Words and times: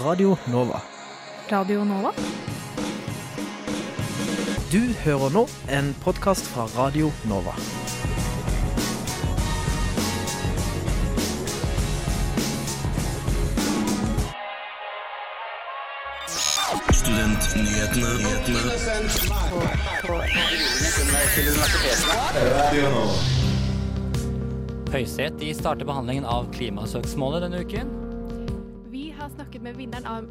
Radio 0.00 0.36
Nova. 0.46 0.80
Radio 1.50 1.84
Nova? 1.84 2.12
Du 4.70 4.78
hører 5.02 5.32
nå 5.34 5.42
en 5.74 5.90
podkast 6.04 6.46
fra 6.52 6.68
Radio 6.76 7.10
Nova. 7.26 7.56
Høyesterett 24.92 25.42
starter 25.58 25.82
behandlingen 25.90 26.22
av 26.22 26.52
klimasøksmålet 26.54 27.48
denne 27.48 27.66
uken. 27.66 28.07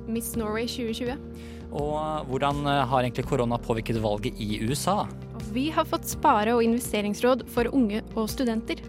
Miss 0.07 0.35
Norway 0.39 0.67
2020. 0.69 1.17
Og 1.71 1.95
eh, 1.99 2.27
hvordan 2.29 2.61
eh, 2.65 2.83
har 2.89 3.03
egentlig 3.03 3.27
korona 3.29 3.59
påvirket 3.61 3.99
valget 4.03 4.39
i 4.39 4.59
USA? 4.63 5.05
Vi 5.53 5.69
har 5.71 5.87
fått 5.87 6.07
spare- 6.09 6.55
og 6.55 6.63
investeringsråd 6.65 7.47
for 7.51 7.69
unge 7.75 8.03
og 8.15 8.29
studenter. 8.31 8.83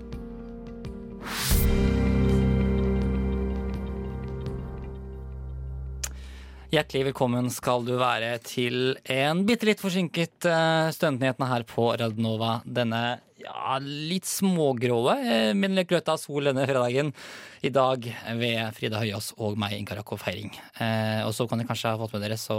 Hjertelig 6.69 7.07
velkommen 7.07 7.47
skal 7.49 7.87
du 7.87 7.95
være 7.97 8.35
til 8.45 8.99
en 9.09 9.47
bitte 9.49 9.65
litt 9.65 9.81
forsinket 9.81 10.45
uh, 10.45 10.91
Studentnyhetene 10.93 11.49
her 11.49 11.65
på 11.65 11.87
Radnova 11.97 12.59
denne 12.69 13.23
ja, 13.49 13.79
litt 13.83 14.29
smågråe, 14.29 15.17
uh, 15.19 15.51
men 15.59 15.77
litt 15.79 15.91
gløtt 15.91 16.11
av 16.13 16.21
sol 16.21 16.51
denne 16.51 16.67
fredagen. 16.69 17.13
I 17.65 17.73
dag 17.75 18.05
ved 18.39 18.77
Frida 18.77 19.03
Høyås 19.03 19.33
og 19.43 19.59
meg, 19.59 19.75
i 19.75 19.83
Jakob 19.83 20.21
Feiring. 20.23 20.53
Uh, 20.79 21.27
og 21.27 21.35
så 21.35 21.49
kan 21.49 21.61
dere 21.61 21.71
kanskje 21.71 21.95
ha 21.95 22.01
fått 22.01 22.15
med 22.15 22.27
dere, 22.27 22.39
så 22.39 22.59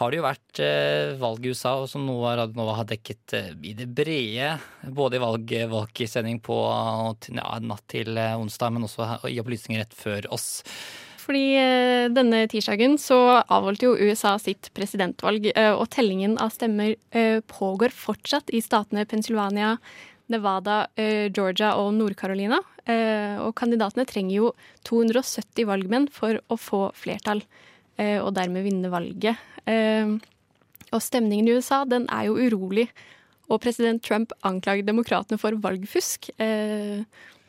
har 0.00 0.12
det 0.12 0.20
jo 0.20 0.26
vært 0.28 0.62
uh, 0.62 1.18
valg 1.20 1.44
i 1.44 1.52
USA, 1.52 1.74
som 1.90 2.06
noe 2.06 2.36
Radnova 2.38 2.78
har 2.78 2.88
dekket 2.92 3.36
i 3.66 3.74
det 3.76 3.88
brede. 3.90 4.54
Både 4.86 5.18
i 5.18 5.24
valgvalgsending 5.24 6.40
på 6.46 6.62
ja, 7.34 7.52
natt 7.64 7.86
til 7.90 8.16
onsdag, 8.16 8.76
men 8.76 8.88
også 8.88 9.16
i 9.32 9.40
opplysninger 9.42 9.84
rett 9.84 9.96
før 9.96 10.30
oss. 10.36 10.50
Fordi 11.20 11.44
eh, 11.58 12.06
denne 12.12 12.44
tirsdagen 12.50 12.96
så 13.00 13.18
avholdt 13.42 13.84
jo 13.84 13.96
USA 13.98 14.36
sitt 14.40 14.70
presidentvalg, 14.76 15.50
eh, 15.52 15.72
og 15.74 15.88
tellingen 15.92 16.38
av 16.40 16.52
stemmer 16.54 16.94
eh, 17.16 17.40
pågår 17.50 17.92
fortsatt 17.94 18.52
i 18.56 18.62
statene 18.64 19.06
Pennsylvania, 19.08 19.76
Nevada, 20.30 20.84
Georgia 20.94 21.72
og 21.74 21.88
Nord-Carolina. 21.96 22.60
Og 23.42 23.48
kandidatene 23.58 24.04
trenger 24.06 24.36
jo 24.36 24.50
270 24.86 25.66
valgmenn 25.66 26.06
for 26.14 26.38
å 26.46 26.54
få 26.54 26.84
flertall, 26.94 27.40
og 27.98 28.28
dermed 28.36 28.62
vinne 28.62 28.92
valget. 28.94 29.42
Og 29.66 31.02
stemningen 31.02 31.50
i 31.50 31.56
USA, 31.58 31.80
den 31.82 32.06
er 32.14 32.28
jo 32.28 32.38
urolig. 32.38 32.86
Og 33.50 33.58
president 33.66 34.06
Trump 34.06 34.30
anklager 34.46 34.86
demokratene 34.86 35.42
for 35.42 35.58
valgfusk. 35.66 36.30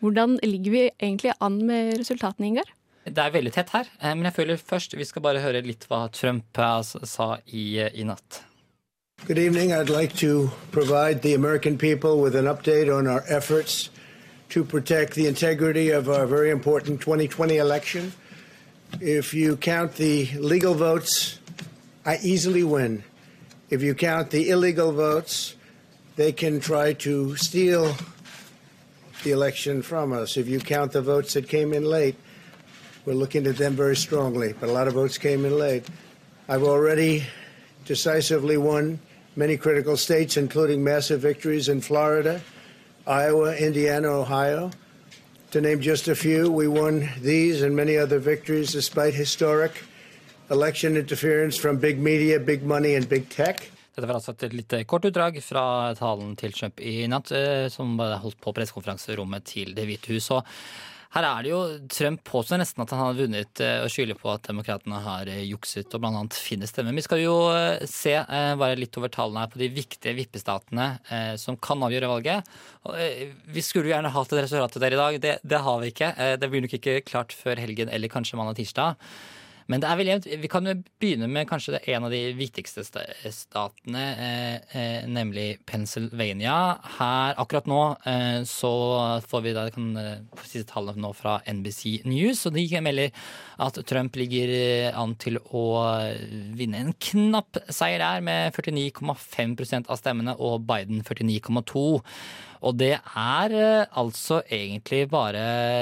Hvordan 0.02 0.39
ligger 0.41 0.80
vi 0.80 0.85
egentlig 0.89 1.38
an 1.38 1.61
med 1.69 2.00
resultatene, 2.02 2.50
Ingar? 2.50 2.73
Det 3.03 3.17
er 3.17 3.33
veldig 3.33 3.52
tett 3.53 3.69
her, 3.73 3.88
eh, 3.99 4.13
men 4.13 4.27
jeg 4.30 4.33
føler 4.35 4.57
først 4.61 4.94
vi 4.97 5.05
skal 5.05 5.23
bare 5.25 5.41
høre 5.41 5.63
litt 5.66 5.88
hva 5.89 6.05
Trump 6.13 6.57
eh, 6.57 6.81
sa 7.09 7.38
i, 7.47 7.80
eh, 7.80 7.89
i 7.94 8.03
natt. 8.05 8.44
Good 9.25 9.38
evening. 9.38 9.71
I'd 9.73 9.89
like 9.89 10.13
to 10.17 10.52
provide 10.71 11.22
the 11.22 11.33
American 11.33 11.77
people 11.77 12.22
with 12.22 12.35
an 12.35 12.45
update 12.45 12.89
on 12.89 13.07
our 13.07 13.23
efforts 13.27 13.89
to 14.49 14.63
protect 14.63 15.16
the 15.16 15.27
integrity 15.27 15.89
of 15.89 16.09
our 16.09 16.25
very 16.25 16.49
important 16.52 17.02
2020 17.02 17.57
election. 17.57 18.13
If 18.99 19.33
you 19.33 19.57
count 19.57 19.95
the 19.95 20.27
legal 20.38 20.73
votes, 20.73 21.39
I 22.05 22.17
easily 22.22 22.63
win. 22.63 23.03
If 23.69 23.81
you 23.81 23.95
count 23.95 24.31
the 24.31 24.49
illegal 24.49 24.91
votes, 24.91 25.56
they 26.18 26.31
can 26.31 26.59
try 26.59 26.94
to 26.94 27.35
steal 27.35 27.95
the 29.23 29.31
election 29.31 29.81
from 29.81 30.13
us. 30.13 30.35
If 30.35 30.47
you 30.47 30.59
count 30.59 30.91
the 30.91 31.01
votes 31.01 31.33
that 31.33 31.47
came 31.47 31.73
in 31.73 31.85
late, 31.85 32.16
we're 33.06 33.13
looking 33.13 33.47
at 33.47 33.57
them 33.57 33.75
very 33.75 33.95
strongly, 33.95 34.53
but 34.59 34.69
a 34.69 34.72
lot 34.72 34.88
of 34.88 34.94
votes 34.94 35.17
came 35.17 35.45
in 35.45 35.57
late. 35.57 35.85
I've 36.47 36.63
already 36.63 37.23
decisively 37.85 38.57
won 38.57 39.00
many 39.35 39.57
critical 39.57 39.97
states, 39.97 40.38
including 40.38 40.84
massive 40.84 41.22
victories 41.22 41.69
in 41.69 41.81
Florida, 41.81 42.41
Iowa, 43.07 43.56
Indiana, 43.56 44.07
Ohio. 44.07 44.72
To 45.51 45.62
name 45.62 45.81
just 45.81 46.07
a 46.07 46.16
few, 46.16 46.51
we 46.51 46.67
won 46.67 47.09
these 47.22 47.62
and 47.62 47.75
many 47.75 47.97
other 47.97 48.19
victories 48.19 48.72
despite 48.72 49.13
historic 49.13 49.83
election 50.50 50.95
interference 50.95 51.57
from 51.57 51.78
big 51.78 52.00
media, 52.00 52.39
big 52.39 52.63
money, 52.63 52.95
and 52.95 53.07
big 53.07 53.29
tech. 53.29 53.72
Dette 53.95 54.07
var 54.07 54.22
altså 54.22 54.31
et 54.31 54.53
litt 54.56 54.73
kort 54.88 55.03
utdrag 55.03 55.41
fra 55.44 55.91
talen 56.00 56.35
til 56.39 56.53
Trump 56.56 56.79
i 56.79 57.07
natt, 57.12 57.31
eh, 57.35 57.68
som 57.68 58.00
holdt 58.00 58.39
på 58.39 58.53
pressekonferanserommet 58.56 59.44
til 59.44 59.75
Det 59.75 59.83
hvite 59.85 60.13
hus. 60.13 60.29
Og 60.31 60.45
her 61.11 61.25
er 61.27 61.44
det 61.44 61.49
jo 61.51 61.59
Trump 61.91 62.22
påstår 62.27 62.61
nesten 62.61 62.83
at 62.85 62.91
han 62.95 63.01
har 63.01 63.17
vunnet 63.17 63.61
eh, 63.63 63.81
og 63.83 63.91
skylder 63.91 64.16
på 64.19 64.29
at 64.31 64.45
demokratene 64.47 65.01
har 65.03 65.27
eh, 65.27 65.41
jukset 65.44 65.91
og 65.91 66.03
bl.a. 66.03 66.22
finner 66.31 66.69
stemmer. 66.69 66.95
Vi 66.95 67.03
skal 67.03 67.19
jo 67.19 67.35
eh, 67.51 67.83
se 67.89 68.13
bare 68.22 68.77
litt 68.79 68.95
over 68.99 69.11
tallene 69.11 69.44
her 69.44 69.51
på 69.51 69.59
de 69.59 69.67
viktige 69.75 70.16
vippestatene 70.16 70.88
som 71.39 71.57
kan 71.59 71.83
avgjøre 71.83 72.09
valget. 72.09 72.47
Vi 73.51 73.63
skulle 73.66 73.89
jo 73.89 73.94
gjerne 73.94 74.11
hatt 74.13 74.31
et 74.31 74.44
resultat 74.45 74.79
der 74.83 74.95
i 74.95 75.00
dag. 75.00 75.19
Det, 75.23 75.35
det 75.44 75.61
har 75.66 75.81
vi 75.81 75.91
ikke. 75.91 76.09
Det 76.39 76.50
blir 76.51 76.63
nok 76.63 76.75
ikke 76.77 76.97
klart 77.07 77.35
før 77.35 77.59
helgen 77.59 77.91
eller 77.91 78.11
kanskje 78.11 78.39
mandag 78.39 78.59
tirsdag. 78.61 79.00
Men 79.71 79.83
det 79.83 79.87
er 79.87 79.99
vel 79.99 80.11
jevnt. 80.11 80.27
Vi 80.41 80.51
kan 80.51 80.67
jo 80.67 80.75
begynne 81.01 81.29
med 81.31 81.47
kanskje 81.49 81.79
en 81.93 82.07
av 82.07 82.11
de 82.11 82.21
viktigste 82.35 82.83
statene, 82.83 84.03
eh, 84.27 84.75
eh, 84.75 85.07
nemlig 85.07 85.61
Pennsylvania. 85.69 86.57
Her 86.97 87.39
akkurat 87.39 87.69
nå 87.71 87.81
eh, 88.09 88.41
så 88.47 88.73
får 89.31 89.45
vi 89.45 89.55
da 89.55 89.69
kan 89.71 89.93
siste 90.41 90.65
si 90.65 90.67
tallene 90.67 91.01
nå 91.05 91.13
fra 91.15 91.39
NBC 91.47 92.01
News, 92.09 92.43
og 92.49 92.57
de 92.57 92.67
melder 92.83 93.15
at 93.61 93.79
Trump 93.87 94.17
ligger 94.19 94.51
eh, 94.57 94.91
an 94.97 95.15
til 95.21 95.39
å 95.39 95.65
vinne 96.57 96.83
en 96.83 96.93
knapp 96.99 97.61
seier 97.71 98.01
der, 98.03 98.23
med 98.25 98.55
49,5% 98.57 99.91
av 99.91 99.99
stemmene, 100.01 100.35
og 100.38 100.65
Biden 100.67 101.03
49,2. 101.07 101.85
Og 102.61 102.77
det 102.77 102.94
er 102.99 103.55
eh, 103.57 103.97
altså 103.97 104.41
egentlig 104.45 105.07
bare 105.09 105.41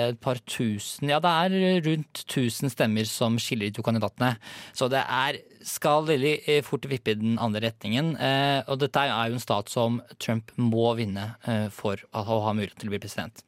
et 0.10 0.20
par 0.22 0.40
tusen 0.48 1.12
Ja, 1.12 1.20
det 1.20 1.32
er 1.32 1.82
rundt 1.88 2.24
1000 2.24 2.72
stemmer 2.72 3.08
som 3.10 3.38
skiller 3.42 3.68
de 3.68 3.78
to 3.78 3.84
kandidatene. 3.86 4.36
Så 4.74 4.88
det 4.92 5.04
er 5.04 5.42
skal 5.66 6.08
veldig 6.08 6.34
eh, 6.48 6.64
fort 6.64 6.88
vippe 6.90 7.12
i 7.12 7.20
den 7.20 7.36
andre 7.42 7.68
retningen. 7.68 8.16
Eh, 8.16 8.62
og 8.68 8.80
dette 8.80 9.04
er 9.04 9.28
jo 9.28 9.38
en 9.38 9.44
stat 9.44 9.72
som 9.72 10.00
Trump 10.24 10.56
må 10.56 10.94
vinne 11.00 11.34
for 11.76 12.00
å 12.16 12.24
ha 12.48 12.56
mulighet 12.56 12.80
til 12.80 12.90
å 12.90 12.96
bli 12.96 13.04
president. 13.04 13.44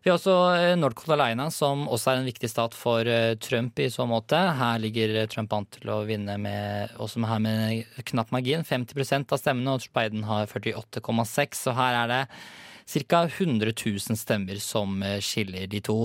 Vi 0.00 0.08
har 0.08 0.16
også 0.16 0.34
eh, 0.56 0.78
North 0.80 0.96
Carolina, 0.96 1.50
som 1.52 1.82
også 1.92 2.14
er 2.14 2.20
en 2.22 2.28
viktig 2.30 2.48
stat 2.48 2.72
for 2.72 3.04
eh, 3.04 3.34
Trump 3.36 3.82
i 3.84 3.90
så 3.92 4.06
måte. 4.08 4.38
Her 4.56 4.80
ligger 4.80 5.12
Trump 5.28 5.52
an 5.52 5.66
til 5.76 5.92
å 5.92 5.98
vinne 6.08 6.38
med, 6.40 6.94
også 6.96 7.20
her 7.28 7.42
med 7.44 8.00
knapp 8.08 8.32
margin. 8.32 8.64
50 8.64 9.28
av 9.28 9.42
stemmene, 9.42 9.76
og 9.76 9.84
Biden 9.92 10.24
har 10.24 10.48
48,6. 10.48 11.60
Så 11.66 11.76
her 11.76 11.98
er 11.98 12.12
det 12.14 12.22
ca. 12.90 13.24
100 13.26 13.72
000 13.86 14.18
stemmer 14.18 14.60
som 14.62 15.02
eh, 15.06 15.18
skiller 15.24 15.66
de 15.70 15.80
to. 15.84 15.98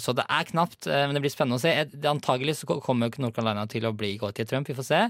Så 0.00 0.14
det 0.16 0.24
er 0.26 0.48
knapt, 0.48 0.86
men 0.86 1.14
det 1.16 1.22
blir 1.24 1.32
spennende 1.32 1.58
å 1.58 1.62
se. 1.62 1.72
Antagelig 2.08 2.60
så 2.60 2.78
kommer 2.80 3.10
North 3.18 3.36
Carolina 3.36 3.66
til 3.70 3.86
å 3.88 3.94
bli 3.96 4.14
gått 4.20 4.38
til 4.38 4.48
Trump, 4.50 4.68
vi 4.70 4.76
får 4.78 4.86
se. 4.86 5.02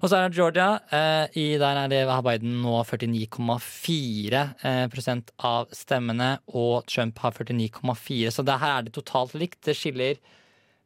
Og 0.00 0.08
så 0.08 0.16
er 0.16 0.30
det 0.30 0.38
Georgia. 0.38 0.68
Eh, 0.88 1.58
der 1.60 1.78
er 1.82 1.90
det 1.92 2.04
Biden 2.24 2.60
nå 2.64 2.78
49,4 2.88 4.42
eh, 4.64 5.16
av 5.44 5.72
stemmene, 5.76 6.30
og 6.56 6.86
Trump 6.88 7.20
har 7.20 7.36
49,4. 7.36 8.30
Så 8.32 8.44
det 8.46 8.60
her 8.62 8.78
er 8.78 8.86
det 8.86 8.94
totalt 8.96 9.36
likt. 9.36 9.60
Det 9.66 9.76
skiller 9.76 10.16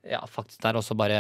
ja, 0.09 0.21
faktisk 0.29 0.61
det 0.63 0.71
er 0.71 0.79
også 0.79 0.97
bare 0.99 1.19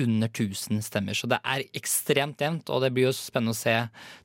under 0.00 0.28
1000 0.28 0.82
stemmer. 0.84 1.16
Så 1.16 1.28
det 1.30 1.40
er 1.44 1.66
ekstremt 1.76 2.40
jevnt, 2.40 2.70
og 2.72 2.82
det 2.84 2.92
blir 2.96 3.08
jo 3.08 3.16
spennende 3.16 3.56
å 3.56 3.58
se. 3.58 3.74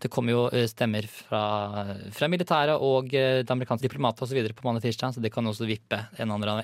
Det 0.04 0.12
kommer 0.14 0.36
jo 0.36 0.44
eh, 0.52 0.68
stemmer 0.72 1.08
fra, 1.12 1.44
fra 2.16 2.30
militæret 2.32 2.84
og 2.84 3.12
det 3.14 3.52
amerikanske 3.52 3.88
diplomatet 3.88 4.26
osv. 4.28 4.54
på 4.54 4.68
mandag 4.68 4.88
tirsdag, 4.88 5.16
så 5.16 5.24
det 5.24 5.34
kan 5.34 5.48
også 5.50 5.70
vippe 5.70 6.06
en 6.18 6.36
andre 6.36 6.62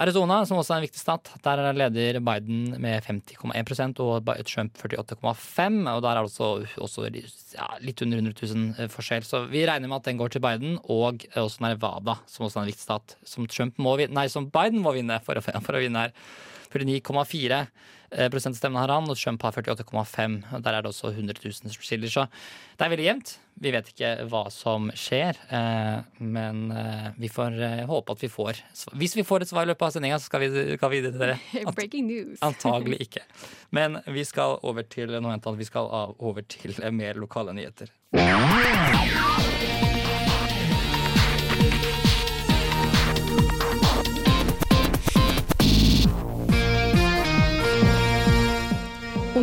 Arizona, 0.00 0.38
som 0.48 0.56
også 0.56 0.72
er 0.72 0.80
en 0.80 0.84
viktig 0.86 1.00
stat, 1.00 1.28
der 1.44 1.60
er 1.60 1.76
leder 1.76 2.18
Biden 2.24 2.70
med 2.80 3.04
50,1% 3.04 3.98
og 4.00 4.30
Trump 4.48 4.78
48,5 4.80 5.76
og 5.92 6.02
Der 6.02 6.08
er 6.08 6.14
det 6.14 6.22
også, 6.24 6.48
også 6.80 7.04
ja, 7.10 7.66
litt 7.84 8.00
under 8.00 8.22
100 8.22 8.32
000 8.54 8.80
eh, 8.80 8.88
forskjell. 8.88 9.26
Så 9.28 9.42
vi 9.52 9.66
regner 9.68 9.90
med 9.90 9.98
at 10.00 10.08
den 10.08 10.16
går 10.16 10.32
til 10.32 10.40
Biden, 10.40 10.78
og 10.88 11.26
også 11.36 11.66
Nevada, 11.66 12.16
som 12.26 12.46
også 12.46 12.60
er 12.60 12.64
en 12.64 12.72
viktig 12.72 12.86
stat, 12.86 13.16
som, 13.28 13.44
må, 13.76 13.98
nei, 14.08 14.28
som 14.32 14.48
Biden 14.48 14.80
må 14.80 14.94
vinne 14.96 15.20
for 15.26 15.36
å, 15.36 15.44
for 15.44 15.76
å 15.76 15.84
vinne 15.84 16.06
her. 16.06 16.16
49,4 16.72 17.64
prosent 18.30 18.56
stemmene 18.58 18.82
har 18.82 18.90
han, 18.90 19.06
og 19.06 19.14
Trump 19.18 19.42
har 19.46 19.54
48,5. 19.54 20.40
Der 20.64 20.74
er 20.74 20.82
det 20.82 20.90
også 20.90 21.12
100 21.12 21.36
000 21.44 21.52
som 21.60 21.84
skiller, 21.84 22.10
så 22.10 22.24
det 22.74 22.86
er 22.86 22.90
veldig 22.90 23.06
jevnt. 23.06 23.36
Vi 23.60 23.70
vet 23.74 23.90
ikke 23.92 24.10
hva 24.32 24.40
som 24.50 24.88
skjer, 24.98 25.38
men 26.18 26.62
vi 27.20 27.30
får 27.30 27.58
håpe 27.90 28.16
at 28.16 28.24
vi 28.24 28.30
får 28.32 28.62
Hvis 28.96 29.14
vi 29.18 29.22
får 29.26 29.44
et 29.44 29.52
svar 29.52 29.68
i 29.68 29.70
løpet 29.70 29.86
av 29.86 29.94
sendinga, 29.94 30.18
så 30.18 30.26
skal 30.30 30.42
vi, 30.42 30.50
skal 30.74 30.90
vi 30.90 31.02
det. 31.06 31.38
Breaking 31.78 32.08
news. 32.08 32.42
Antagelig 32.42 32.98
ikke. 33.06 33.22
Men 33.70 34.00
vi 34.10 34.26
skal 34.26 34.58
over 34.66 34.82
til 34.90 35.14
noe 35.20 35.36
annet. 35.36 35.46
Vi 35.60 35.70
skal 35.70 35.86
over 36.18 36.42
til 36.50 36.80
mer 36.90 37.20
lokale 37.20 37.54
nyheter. 37.54 37.94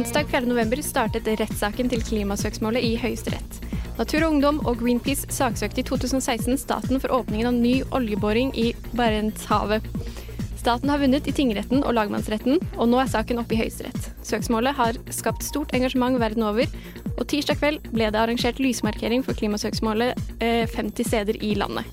Onsdag 0.08 0.30
4.11 0.32 0.82
startet 0.88 1.26
rettssaken 1.28 1.90
til 1.92 2.00
klimasøksmålet 2.00 2.80
i 2.80 2.94
Høyesterett. 2.96 3.58
Natur 3.98 4.24
og 4.24 4.30
Ungdom 4.38 4.62
og 4.64 4.78
Greenpeace 4.80 5.28
saksøkte 5.36 5.82
i 5.82 5.84
2016 5.84 6.62
staten 6.62 7.02
for 7.04 7.12
åpningen 7.12 7.50
av 7.50 7.58
ny 7.58 7.74
oljeboring 7.92 8.54
i 8.56 8.70
Barentshavet. 8.96 9.84
Staten 10.56 10.88
har 10.88 11.02
vunnet 11.04 11.28
i 11.28 11.34
tingretten 11.36 11.84
og 11.84 11.98
lagmannsretten, 11.98 12.56
og 12.78 12.88
nå 12.88 13.02
er 13.04 13.12
saken 13.12 13.44
oppe 13.44 13.58
i 13.58 13.60
Høyesterett. 13.60 14.08
Søksmålet 14.24 14.80
har 14.80 14.96
skapt 15.12 15.44
stort 15.44 15.76
engasjement 15.76 16.16
verden 16.24 16.48
over, 16.48 16.72
og 17.18 17.28
tirsdag 17.28 17.60
kveld 17.60 17.92
ble 17.92 18.08
det 18.08 18.22
arrangert 18.22 18.64
lysmarkering 18.64 19.28
for 19.28 19.36
klimasøksmålet 19.36 20.16
50 20.40 21.04
steder 21.12 21.44
i 21.44 21.52
landet. 21.60 21.84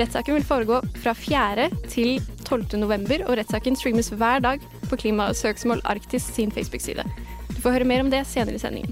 Rettssaken 0.00 0.40
vil 0.40 0.50
foregå 0.50 0.82
fra 0.98 1.14
4. 1.14 1.70
til 1.86 2.16
12. 2.42 2.80
november, 2.82 3.22
og 3.28 3.38
rettssaken 3.38 3.78
streames 3.78 4.10
hver 4.10 4.42
dag 4.42 4.66
på 4.90 4.98
Klimasøksmål 4.98 5.86
Arktis 5.86 6.26
sin 6.34 6.50
Facebook-side. 6.50 7.06
Du 7.62 7.68
får 7.68 7.76
høre 7.76 7.86
mer 7.86 8.00
om 8.02 8.08
det 8.10 8.24
senere 8.26 8.58
i 8.58 8.60
sendingen. 8.60 8.90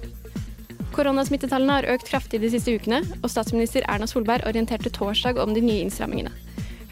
Koronasmittetallene 0.94 1.74
har 1.80 1.86
økt 1.90 2.06
kraftig 2.06 2.38
de 2.38 2.52
siste 2.52 2.70
ukene, 2.78 3.00
og 3.18 3.32
statsminister 3.32 3.82
Erna 3.90 4.06
Solberg 4.06 4.46
orienterte 4.46 4.92
torsdag 4.94 5.40
om 5.42 5.56
de 5.56 5.64
nye 5.64 5.80
innstrammingene. 5.82 6.30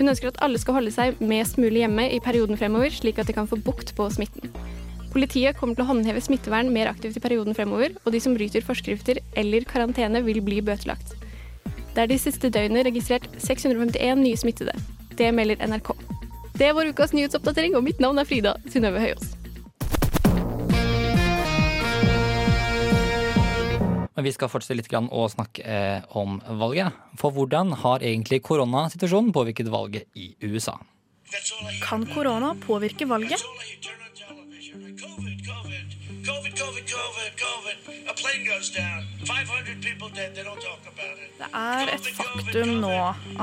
Hun 0.01 0.11
ønsker 0.11 0.33
at 0.33 0.41
alle 0.43 0.59
skal 0.59 0.75
holde 0.75 0.91
seg 0.91 1.23
mest 1.23 1.55
mulig 1.55 1.85
hjemme 1.85 2.09
i 2.11 2.19
perioden 2.25 2.59
fremover, 2.59 2.91
slik 2.91 3.23
at 3.23 3.31
de 3.31 3.39
kan 3.39 3.47
få 3.47 3.61
bukt 3.63 3.95
på 3.95 4.09
smitten. 4.11 4.51
Politiet 5.15 5.55
kommer 5.63 5.79
til 5.79 5.87
å 5.87 5.91
håndheve 5.93 6.27
smittevern 6.27 6.75
mer 6.75 6.91
aktivt 6.91 7.23
i 7.23 7.23
perioden 7.23 7.55
fremover, 7.55 7.95
og 8.03 8.11
de 8.11 8.25
som 8.27 8.35
bryter 8.35 8.67
forskrifter 8.67 9.23
eller 9.39 9.71
karantene, 9.71 10.27
vil 10.27 10.43
bli 10.43 10.59
bøtelagt. 10.67 11.15
Det 11.95 12.09
er 12.09 12.11
de 12.11 12.19
siste 12.19 12.51
døgnene 12.51 12.89
registrert 12.91 13.31
651 13.39 14.19
nye 14.27 14.43
smittede. 14.43 14.75
Det 15.15 15.31
melder 15.31 15.63
NRK. 15.63 15.95
Det 16.59 16.75
vår 16.75 16.91
ukas 16.91 17.15
nyhetsoppdatering, 17.15 17.79
og 17.79 17.87
mitt 17.87 18.03
navn 18.03 18.19
er 18.19 18.27
Frida 18.27 18.59
Synnøve 18.67 19.07
Høyås. 19.07 19.38
Men 24.19 24.25
vi 24.27 24.33
skal 24.35 24.49
fortsette 24.51 24.75
litt 24.75 24.89
å 25.15 25.27
snakke 25.31 25.63
eh, 25.63 26.07
om 26.19 26.41
valget. 26.59 26.91
For 27.21 27.31
hvordan 27.31 27.71
har 27.85 28.03
egentlig 28.03 28.41
koronasituasjonen 28.43 29.31
påvirket 29.31 29.71
valget 29.71 30.09
i 30.19 30.33
USA? 30.43 30.75
Kan 31.85 32.03
korona 32.11 32.57
påvirke 32.67 33.07
valget? 33.07 33.39
Det 41.39 41.51
er 41.55 41.95
et 41.95 42.15
faktum 42.19 42.79
nå 42.83 42.97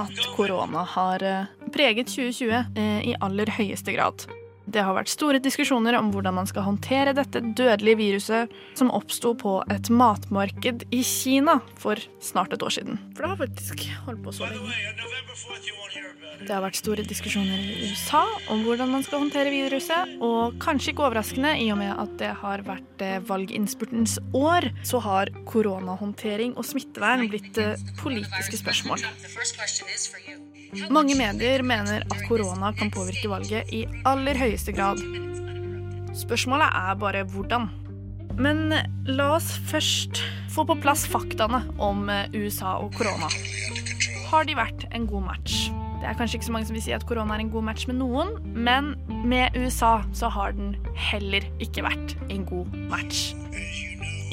at 0.03 0.25
korona 0.35 0.83
har 0.99 1.23
eh, 1.23 1.53
preget 1.71 2.11
2020 2.11 2.51
eh, 2.75 3.13
i 3.13 3.21
aller 3.23 3.55
høyeste 3.61 3.95
grad. 3.95 4.27
Det 4.65 4.81
har 4.81 4.95
vært 4.97 5.11
store 5.13 5.39
diskusjoner 5.43 5.97
om 5.99 6.09
hvordan 6.13 6.35
man 6.39 6.47
skal 6.49 6.65
håndtere 6.65 7.13
dette 7.17 7.41
dødelige 7.43 7.99
viruset 7.99 8.55
som 8.77 8.89
oppsto 8.93 9.35
på 9.37 9.59
et 9.73 9.91
matmarked 9.93 10.87
i 10.89 11.01
Kina 11.05 11.59
for 11.81 12.01
snart 12.23 12.55
et 12.55 12.65
år 12.65 12.73
siden. 12.79 12.99
For 13.13 13.25
det 13.25 13.33
har 13.33 13.41
faktisk 13.43 13.85
holdt 14.07 14.23
på 14.25 14.33
så 14.33 14.49
lenge. 14.49 14.73
Det 16.45 16.51
har 16.51 16.63
vært 16.65 16.77
store 16.77 17.05
diskusjoner 17.07 17.61
i 17.61 17.89
USA 17.89 18.23
om 18.53 18.63
hvordan 18.65 18.91
man 18.91 19.05
skal 19.05 19.23
håndtere 19.23 19.53
viruset, 19.53 20.15
og 20.23 20.57
kanskje 20.61 20.91
ikke 20.91 21.05
overraskende, 21.07 21.55
i 21.63 21.69
og 21.73 21.79
med 21.79 21.93
at 21.95 22.17
det 22.19 22.31
har 22.41 22.65
vært 22.67 23.03
eh, 23.05 23.21
valginnspurtens 23.29 24.17
år, 24.35 24.69
så 24.85 25.01
har 25.05 25.31
koronahåndtering 25.49 26.57
og 26.59 26.67
smittevern 26.67 27.29
blitt 27.31 27.57
eh, 27.61 27.79
politiske 28.01 28.59
spørsmål. 28.61 29.05
Mange 30.91 31.15
medier 31.15 31.63
mener 31.63 32.03
at 32.03 32.23
korona 32.27 32.73
kan 32.75 32.89
påvirke 32.91 33.29
valget 33.31 33.69
i 33.73 33.85
aller 34.07 34.35
høyeste 34.35 34.54
grad. 34.75 35.01
Spørsmålet 36.15 36.71
er 36.71 36.95
bare 36.99 37.23
hvordan. 37.27 37.67
Men 38.39 38.73
la 39.07 39.29
oss 39.35 39.53
først 39.69 40.23
få 40.51 40.65
på 40.67 40.77
plass 40.83 41.05
faktaene 41.07 41.61
om 41.83 42.09
eh, 42.11 42.27
USA 42.35 42.77
og 42.79 42.95
korona. 42.95 43.29
Har 44.31 44.47
de 44.47 44.55
vært 44.57 44.87
en 44.95 45.07
god 45.07 45.27
match? 45.29 45.69
Det 46.01 46.09
er 46.09 46.17
kanskje 46.19 46.39
ikke 46.39 46.49
så 46.49 46.55
mange 46.55 46.67
som 46.69 46.75
vil 46.75 46.83
si 46.85 46.93
at 46.95 47.05
korona 47.07 47.35
er 47.35 47.45
en 47.45 47.51
god 47.53 47.67
match 47.69 47.87
med 47.89 47.99
noen, 48.01 48.35
men 48.55 48.93
med 49.25 49.55
USA 49.57 49.97
så 50.13 50.29
har 50.31 50.55
den 50.57 50.75
heller 50.95 51.45
ikke 51.63 51.85
vært 51.87 52.15
en 52.29 52.45
god 52.47 52.75
match. 52.91 53.33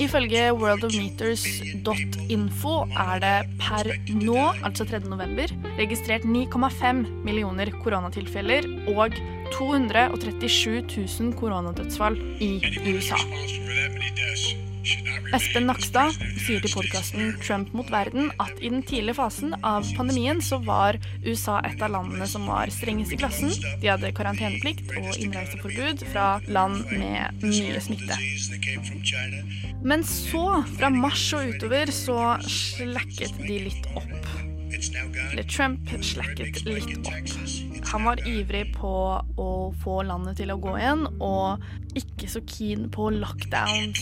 Ifølge 0.00 0.46
worldofmeters.info 0.56 2.74
er 2.96 3.18
det 3.20 3.44
per 3.60 3.90
nå, 4.16 4.40
altså 4.64 4.88
3. 4.88 5.04
november, 5.10 5.44
registrert 5.78 6.22
9,5 6.24 7.04
millioner 7.26 7.70
koronatilfeller 7.84 8.62
og 8.96 9.12
237 9.52 10.82
000 11.20 11.36
koronadødsfall 11.36 12.16
i 12.40 12.64
USA. 12.94 13.16
Espen 15.32 15.69
Nakstad 15.69 16.17
sier 16.43 16.62
til 16.62 16.73
podkasten 16.75 17.37
Trump 17.43 17.70
mot 17.76 17.88
verden 17.93 18.32
at 18.43 18.58
i 18.58 18.70
den 18.73 18.82
tidlige 18.82 19.14
fasen 19.20 19.55
av 19.62 19.87
pandemien 19.96 20.43
så 20.43 20.58
var 20.67 20.99
USA 21.23 21.61
et 21.69 21.82
av 21.82 21.94
landene 21.94 22.26
som 22.31 22.49
var 22.50 22.73
strengest 22.75 23.14
i 23.14 23.20
klassen. 23.20 23.52
De 23.82 23.90
hadde 23.93 24.12
karanteneplikt 24.17 24.90
og 24.99 25.11
innreiseforbud 25.14 26.02
fra 26.12 26.26
land 26.50 26.82
med 26.90 27.46
mye 27.46 27.82
smitte. 27.84 28.19
Men 29.87 30.05
så, 30.06 30.44
fra 30.76 30.90
mars 30.94 31.29
og 31.38 31.55
utover, 31.55 31.90
så 31.94 32.19
slakket 32.46 33.38
de 33.46 33.62
litt 33.69 33.90
opp. 33.94 34.31
Eller 35.31 35.46
Trump 35.46 35.94
slakket 36.02 36.64
litt 36.67 37.06
opp. 37.06 37.51
Han 37.92 38.04
var 38.04 38.28
ivrig 38.28 38.74
på 38.74 38.90
å 39.36 39.48
få 39.82 39.98
landet 40.08 40.38
til 40.40 40.52
å 40.54 40.56
gå 40.56 40.76
igjen, 40.78 41.02
og 41.20 41.60
ikke 41.98 42.28
så 42.32 42.40
keen 42.48 42.86
på 42.92 43.10
lockdown. 43.12 43.92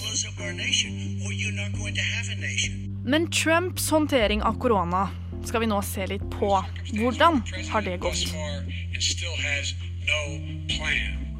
Men 3.05 3.27
Trumps 3.35 3.91
håndtering 3.91 4.45
av 4.47 4.61
korona 4.63 5.09
skal 5.43 5.65
vi 5.65 5.71
nå 5.73 5.81
se 5.83 6.07
litt 6.07 6.27
på. 6.37 6.53
Hvordan 7.01 7.43
har 7.73 7.83
det 7.83 7.99
gått? 8.05 8.31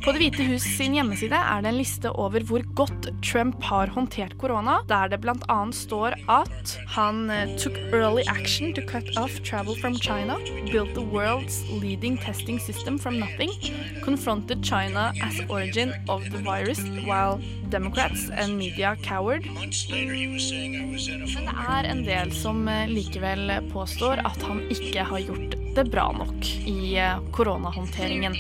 På 0.01 0.13
Det 0.13 0.21
hvite 0.23 0.45
hus 0.49 0.65
sin 0.79 0.95
hjemmeside 0.97 1.37
er 1.37 1.61
det 1.61 1.69
en 1.69 1.77
liste 1.77 2.09
over 2.23 2.41
hvor 2.49 2.63
godt 2.79 3.11
Trump 3.21 3.61
har 3.69 3.91
håndtert 3.93 4.33
korona, 4.41 4.79
der 4.89 5.11
det 5.13 5.19
bl.a. 5.21 5.59
står 5.77 6.17
at 6.33 6.73
han 6.95 7.29
eh, 7.29 7.53
took 7.61 7.77
early 7.93 8.25
action 8.33 8.73
to 8.73 8.81
cut 8.89 9.05
off 9.21 9.37
travel 9.45 9.77
from 9.77 9.99
China, 10.01 10.39
built 10.73 10.95
the 10.97 11.05
world's 11.05 11.61
leading 11.83 12.17
testing 12.17 12.59
system 12.59 12.99
from 12.99 13.21
nothing, 13.21 13.53
confronted 14.03 14.65
China 14.65 15.13
as 15.21 15.43
origin 15.51 15.93
of 16.09 16.25
the 16.33 16.41
virus, 16.49 16.81
while 17.05 17.37
Democrats 17.69 18.31
and 18.31 18.57
media 18.57 18.97
cowered. 19.05 19.45
Men 19.53 19.71
det 21.45 21.57
er 21.69 21.91
en 21.93 22.05
del 22.09 22.33
som 22.33 22.65
eh, 22.69 22.89
likevel 22.89 23.53
påstår 23.73 24.25
at 24.25 24.49
han 24.49 24.65
ikke 24.73 25.05
har 25.13 25.29
gjort 25.29 25.61
det 25.77 25.85
bra 25.93 26.09
nok 26.17 26.47
i 26.67 26.97
eh, 26.97 27.21
koronahåndteringen. 27.37 28.33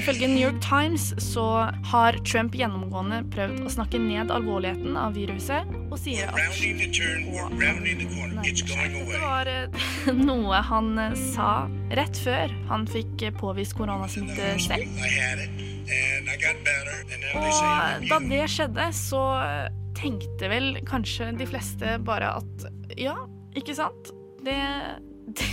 Ifølge 0.00 0.28
New 0.28 0.40
York 0.40 0.60
Times 0.62 1.14
så 1.18 1.44
har 1.90 2.16
Trump 2.24 2.54
gjennomgående 2.56 3.20
prøvd 3.34 3.64
å 3.66 3.72
snakke 3.74 3.98
ned 4.00 4.30
alvorligheten 4.32 4.96
av 4.96 5.16
viruset, 5.18 5.68
og 5.90 5.98
sier 6.00 6.30
at 6.30 6.36
Det 9.10 9.20
var 9.20 9.50
eh, 9.50 9.66
noe 10.30 10.62
han 10.70 10.92
eh, 11.02 11.18
sa 11.34 11.50
rett 11.98 12.22
før 12.22 12.54
han 12.70 12.86
fikk 12.90 13.26
påvist 13.40 13.76
koronasmitte 13.78 14.54
selv. 14.62 14.86
Og 17.34 17.42
da 18.08 18.20
det 18.30 18.44
skjedde, 18.54 18.86
så 18.96 19.24
tenkte 19.98 20.48
vel 20.52 20.78
kanskje 20.88 21.32
de 21.36 21.48
fleste 21.50 21.98
bare 22.06 22.36
at 22.40 22.70
ja, 22.96 23.16
ikke 23.58 23.74
sant? 23.76 24.14
Det, 24.46 24.60
det 25.36 25.50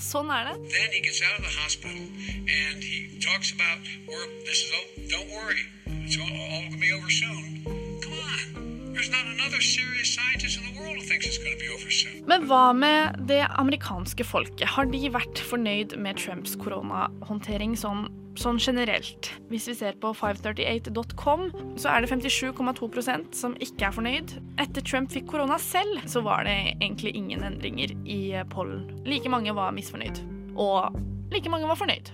Sånn 0.00 0.30
er 0.32 0.48
det. 0.48 0.54
Men 12.30 12.46
hva 12.48 12.64
med 12.76 13.20
det 13.28 13.42
amerikanske 13.60 14.26
folket? 14.26 14.66
Har 14.74 14.88
de 14.90 15.10
vært 15.12 15.42
fornøyd 15.50 15.96
med 16.00 16.18
Trumps 16.20 16.56
koronahåndtering 16.60 17.76
sånn, 17.78 18.08
sånn 18.40 18.60
generelt? 18.62 19.30
Hvis 19.50 19.68
vi 19.70 19.74
ser 19.78 19.98
på 20.00 20.12
538.com, 20.16 21.46
så 21.80 21.92
er 21.92 22.04
det 22.04 22.10
57,2% 22.12 23.36
som 23.36 23.56
ikke 23.62 23.88
er 23.88 23.96
fornøyd. 23.96 24.34
Etter 24.62 24.84
Trump 24.86 25.12
fikk 25.12 25.28
korona 25.32 25.58
selv, 25.62 26.00
så 26.10 26.24
var 26.26 26.46
det 26.48 26.56
egentlig 26.78 27.14
ingen 27.18 27.44
endringer 27.46 27.94
i 28.04 28.22
pollen. 28.52 28.86
Like 29.08 29.32
mange 29.32 29.54
var 29.56 29.74
misfornøyd. 29.76 30.22
Og 30.56 30.96
like 31.34 31.52
mange 31.52 31.68
var 31.70 31.78
fornøyd. 31.80 32.12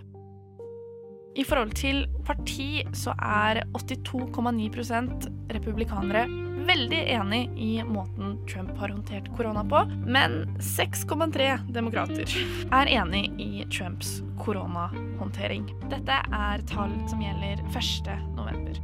I 1.37 1.45
forhold 1.45 1.75
til 1.76 2.06
parti 2.25 2.80
så 2.97 3.12
er 3.21 3.61
82,9% 3.76 5.28
republikanere 5.52 6.25
veldig 6.66 6.99
enig 7.14 7.42
i 7.56 7.82
måten 7.85 8.37
Trump 8.50 8.78
har 8.78 8.88
håndtert 8.88 9.28
korona 9.37 9.64
på, 9.64 9.85
men 10.06 10.44
6,3 10.58 11.73
demokrater 11.73 12.30
er 12.73 12.90
enig 12.99 13.25
i 13.42 13.64
Trumps 13.70 14.20
koronahåndtering. 14.42 15.66
Dette 15.90 16.20
er 16.32 16.66
tall 16.70 16.92
som 17.11 17.23
gjelder 17.23 17.62
1. 17.70 18.12
november. 18.37 18.82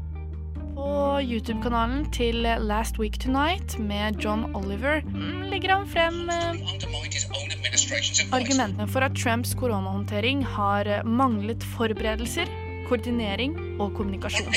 På 0.72 1.20
YouTube-kanalen 1.20 2.06
til 2.16 2.46
Last 2.64 2.98
Week 2.98 3.18
Tonight 3.20 3.76
med 3.78 4.16
John 4.24 4.46
Oliver 4.56 5.02
legger 5.50 5.74
han 5.76 5.86
frem 5.86 6.30
eh, 6.32 6.56
argumentene 8.32 8.88
for 8.88 9.04
at 9.04 9.14
Trumps 9.18 9.52
koronahåndtering 9.54 10.44
har 10.56 10.88
manglet 11.04 11.64
forberedelser, 11.76 12.48
koordinering 12.88 13.58
og 13.78 13.92
kommunikasjon. 14.00 14.48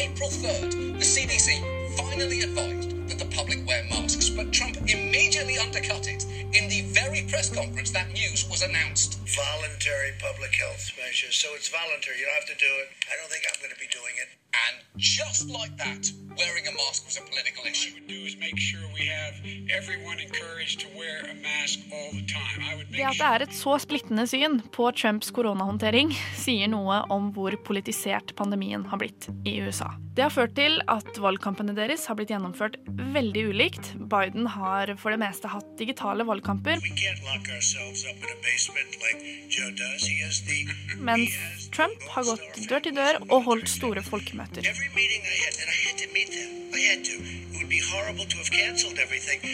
On 3.06 3.12
April 3.12 3.28
3rd, 3.28 3.30
the 3.30 3.30
CDC 3.30 3.30
finally 3.30 3.30
advised 3.30 3.30
that 3.30 3.30
the 3.30 3.36
public 3.36 3.68
wear 3.68 3.84
masks, 3.90 4.30
but 4.30 4.54
Trump 4.54 4.78
immediately 4.90 5.58
undercut 5.58 6.08
it 6.08 6.26
in 6.54 6.70
the 6.70 6.82
very 6.94 7.26
press 7.30 7.54
conference 7.54 7.92
that 7.92 8.10
news 8.12 8.48
was 8.50 8.62
announced. 8.64 9.20
Voluntary 9.36 10.14
public 10.20 10.54
health 10.56 10.92
measures. 10.98 11.36
So 11.36 11.50
it's 11.56 11.70
voluntary. 11.70 12.20
You 12.20 12.26
don't 12.26 12.36
have 12.36 12.48
to 12.48 12.56
do 12.58 12.72
it. 12.82 12.90
I 13.12 13.16
don't 13.18 13.30
think 13.30 13.46
I'm 13.48 13.60
going 13.62 13.74
to 13.74 13.80
be 13.80 13.88
doing 13.92 14.16
it. 14.18 14.30
And 14.70 14.84
just 14.98 15.50
like 15.50 15.76
that, 15.78 16.10
wearing 16.38 16.66
a 16.68 16.74
mask 16.82 17.06
was 17.08 17.18
a 17.18 17.24
political 17.32 17.64
issue. 17.66 17.92
What 17.96 18.08
we 18.12 18.18
would 18.20 18.24
do 18.24 18.28
is 18.30 18.36
make 18.48 18.60
sure 18.60 18.84
we 19.00 19.06
have 19.08 19.34
everyone 19.80 20.20
encouraged 20.20 20.80
to 20.84 20.88
wear 21.00 21.18
a 21.34 21.36
mask 21.48 21.80
all 21.96 22.12
the 22.12 22.26
time. 22.28 22.60
I 22.70 22.76
would 22.76 22.92
Det 22.92 23.06
at 23.10 23.20
det 23.20 23.30
er 23.34 23.46
et 23.48 23.56
så 23.56 23.78
splittende 23.82 24.28
syn 24.28 24.62
på 24.76 24.92
Trumps 24.96 25.32
koronahåndtering, 25.36 26.14
sier 26.46 26.72
noe 26.72 27.04
om 27.14 27.32
hvor 27.36 27.56
politisert 27.68 28.36
pandemien 28.40 28.86
har 28.92 29.02
blitt 29.02 29.30
i 29.48 29.60
USA. 29.64 29.94
Det 30.16 30.24
har 30.24 30.32
ført 30.32 30.54
til 30.56 30.78
at 30.88 31.18
valgkampene 31.20 31.74
deres 31.76 32.06
har 32.08 32.16
blitt 32.16 32.32
gjennomført 32.32 32.78
veldig 32.88 33.42
ulikt. 33.52 33.90
Biden 34.00 34.48
har 34.48 34.94
for 35.02 35.12
det 35.12 35.20
meste 35.20 35.52
hatt 35.52 35.74
digitale 35.80 36.24
valgkamper, 36.24 36.80
mens 41.10 41.36
Trump 41.76 42.08
har 42.16 42.30
gått 42.32 42.62
dør 42.70 42.86
til 42.88 42.96
dør 42.96 43.20
og 43.28 43.44
holdt 43.50 43.72
store 43.72 44.06
folkemøter. 44.08 44.64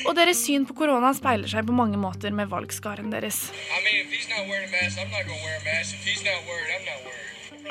Og 0.07 0.13
deres 0.17 0.39
syn 0.45 0.65
på 0.67 0.73
korona 0.81 1.09
speiler 1.17 1.49
seg 1.51 1.61
på 1.67 1.73
mange 1.75 1.97
måter 2.01 2.31
med 2.35 2.45
valgskaren 2.51 3.09
deres. 3.13 3.37
I 3.51 3.53
mean, 3.85 4.05
mask. 5.13 5.31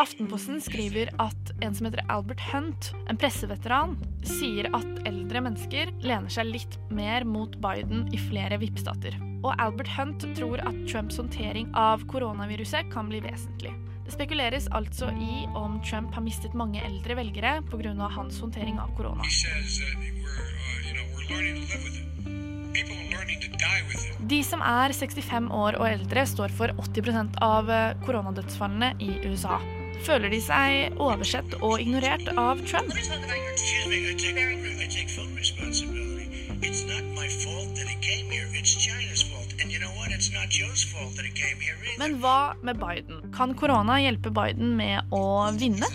Aftenposten 0.00 0.60
skriver 0.64 1.10
at 1.20 1.50
en 1.60 1.74
som 1.76 1.86
heter 1.88 2.00
Albert 2.08 2.40
Hunt, 2.52 2.92
en 3.10 3.18
presseveteran, 3.20 3.98
sier 4.24 4.70
at 4.76 4.90
eldre 5.08 5.42
mennesker 5.44 5.86
lener 6.00 6.32
seg 6.32 6.48
litt 6.48 6.78
mer 6.94 7.26
mot 7.28 7.52
Biden 7.60 8.06
i 8.14 8.18
flere 8.30 8.56
vippstater. 8.62 9.18
Og 9.42 9.52
Albert 9.58 9.92
Hunt 9.98 10.24
tror 10.38 10.58
at 10.64 10.76
Trumps 10.88 11.20
håndtering 11.20 11.68
av 11.76 12.06
koronaviruset 12.08 12.88
kan 12.94 13.04
bli 13.12 13.20
vesentlig. 13.24 13.74
Det 14.10 14.16
spekuleres 14.16 14.64
altså 14.74 15.06
i 15.22 15.44
om 15.54 15.76
Trump 15.86 16.16
har 16.16 16.22
mistet 16.24 16.54
mange 16.58 16.80
eldre 16.82 17.14
velgere 17.14 17.62
pga. 17.70 18.08
hans 18.10 18.40
håndtering 18.42 18.80
av 18.82 18.90
korona. 18.96 19.22
Uh. 19.22 19.28
De 24.18 24.42
som 24.42 24.60
er 24.66 24.92
65 24.92 25.46
år 25.54 25.78
og 25.78 25.86
eldre, 25.92 26.26
står 26.26 26.48
for 26.50 26.74
80% 26.74 27.38
av 27.38 27.70
eh, 27.70 27.94
koronadødsfallene 28.02 28.96
i 28.98 29.30
USA. 29.30 29.60
Føler 30.02 30.28
de 30.28 30.40
seg 30.42 30.98
oversett 30.98 31.54
og 31.62 31.78
ignorert 31.78 32.34
av 32.34 32.58
Trump? 32.66 32.90
It's 36.62 36.84
not 36.84 37.04
my 37.14 37.28
fault 37.28 37.76
that 37.76 37.86
he 37.86 37.96
came 38.02 38.30
here. 38.30 38.48
It's 38.58 38.74
China's 38.74 39.22
fault. 39.22 39.39
Men 41.98 42.16
hva 42.22 42.54
med 42.62 42.78
Biden? 42.80 43.20
Kan 43.34 43.54
korona 43.54 43.98
hjelpe 44.00 44.32
Biden 44.32 44.76
med 44.78 45.12
å 45.12 45.50
vinne? 45.60 45.86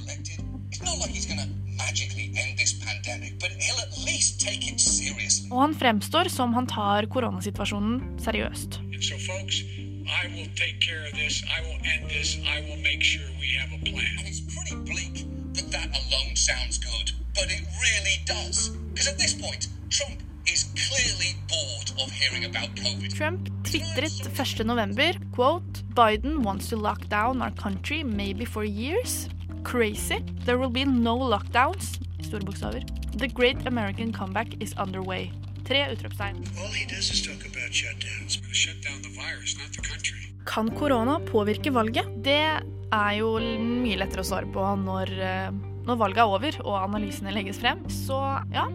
Og 5.52 5.62
han 5.62 5.76
fremstår 5.80 6.30
som 6.34 6.54
han 6.58 6.68
tar 6.70 7.08
koronasituasjonen 7.14 8.20
seriøst. 8.22 8.80
So, 9.06 9.18
folks, 9.22 9.62
I 10.06 10.28
will 10.34 10.50
take 10.56 10.80
care 10.80 11.04
of 11.06 11.14
this. 11.14 11.44
I 11.46 11.62
will 11.66 11.80
end 11.94 12.10
this. 12.10 12.38
I 12.46 12.62
will 12.62 12.82
make 12.82 13.04
sure 13.04 13.26
we 13.40 13.58
have 13.60 13.70
a 13.74 13.82
plan. 13.84 14.14
And 14.20 14.28
it's 14.28 14.42
pretty 14.42 14.76
bleak 14.86 15.26
that 15.54 15.72
that 15.72 15.90
alone 15.90 16.36
sounds 16.36 16.78
good, 16.78 17.12
but 17.34 17.46
it 17.46 17.64
really 17.82 18.18
does. 18.26 18.70
Because 18.94 19.08
at 19.08 19.18
this 19.18 19.34
point, 19.34 19.68
Trump 19.90 20.25
is 20.54 20.66
clearly 20.88 21.36
bored 21.50 21.90
of 22.02 22.12
hearing 22.12 22.46
about 22.46 22.70
COVID. 22.76 23.14
Trump 23.18 23.50
tvitret 23.64 24.18
1.11. 24.34 25.32
quote 25.32 25.84
Biden 25.94 26.44
wants 26.44 26.70
to 26.70 26.76
lock 26.76 27.08
down 27.10 27.42
our 27.42 27.52
country 27.52 28.04
maybe 28.04 28.46
for 28.46 28.64
years. 28.64 29.30
Crazy. 29.64 30.20
There 30.46 30.58
will 30.58 30.70
be 30.70 30.86
no 30.86 31.18
lockdowns. 31.18 31.98
Store 32.22 32.40
bokstaver. 32.40 32.84
The 33.18 33.28
great 33.28 33.66
American 33.68 34.12
comeback 34.14 34.62
is 34.62 34.74
underway. 34.78 35.32
Tre 35.66 35.88
utropstegn. 35.90 36.36
All 36.62 36.72
he 36.72 36.86
does 36.86 37.10
is 37.10 37.22
talk 37.26 37.42
about 37.42 37.72
shutdowns. 37.72 38.38
We're 38.38 38.46
going 38.46 38.54
to 38.54 38.64
shut 38.64 38.78
down 38.86 39.02
the 39.02 39.14
virus, 39.18 39.58
not 39.58 39.72
the 39.74 39.82
country. 39.82 40.22
Kan 40.46 40.70
korona 40.78 41.20
påvirke 41.20 41.74
valget? 41.74 42.06
Det 42.24 42.62
er 42.94 43.14
jo 43.18 43.32
mye 43.60 43.98
lettere 43.98 44.22
å 44.22 44.28
svare 44.28 44.46
på 44.54 44.66
når, 44.84 45.10
eh, 45.18 45.50
når 45.88 45.98
valget 45.98 46.22
er 46.22 46.36
over 46.38 46.60
og 46.66 46.76
analysene 46.84 47.34
legges 47.34 47.58
frem. 47.58 47.82
Så 47.90 48.20
ja, 48.54 48.68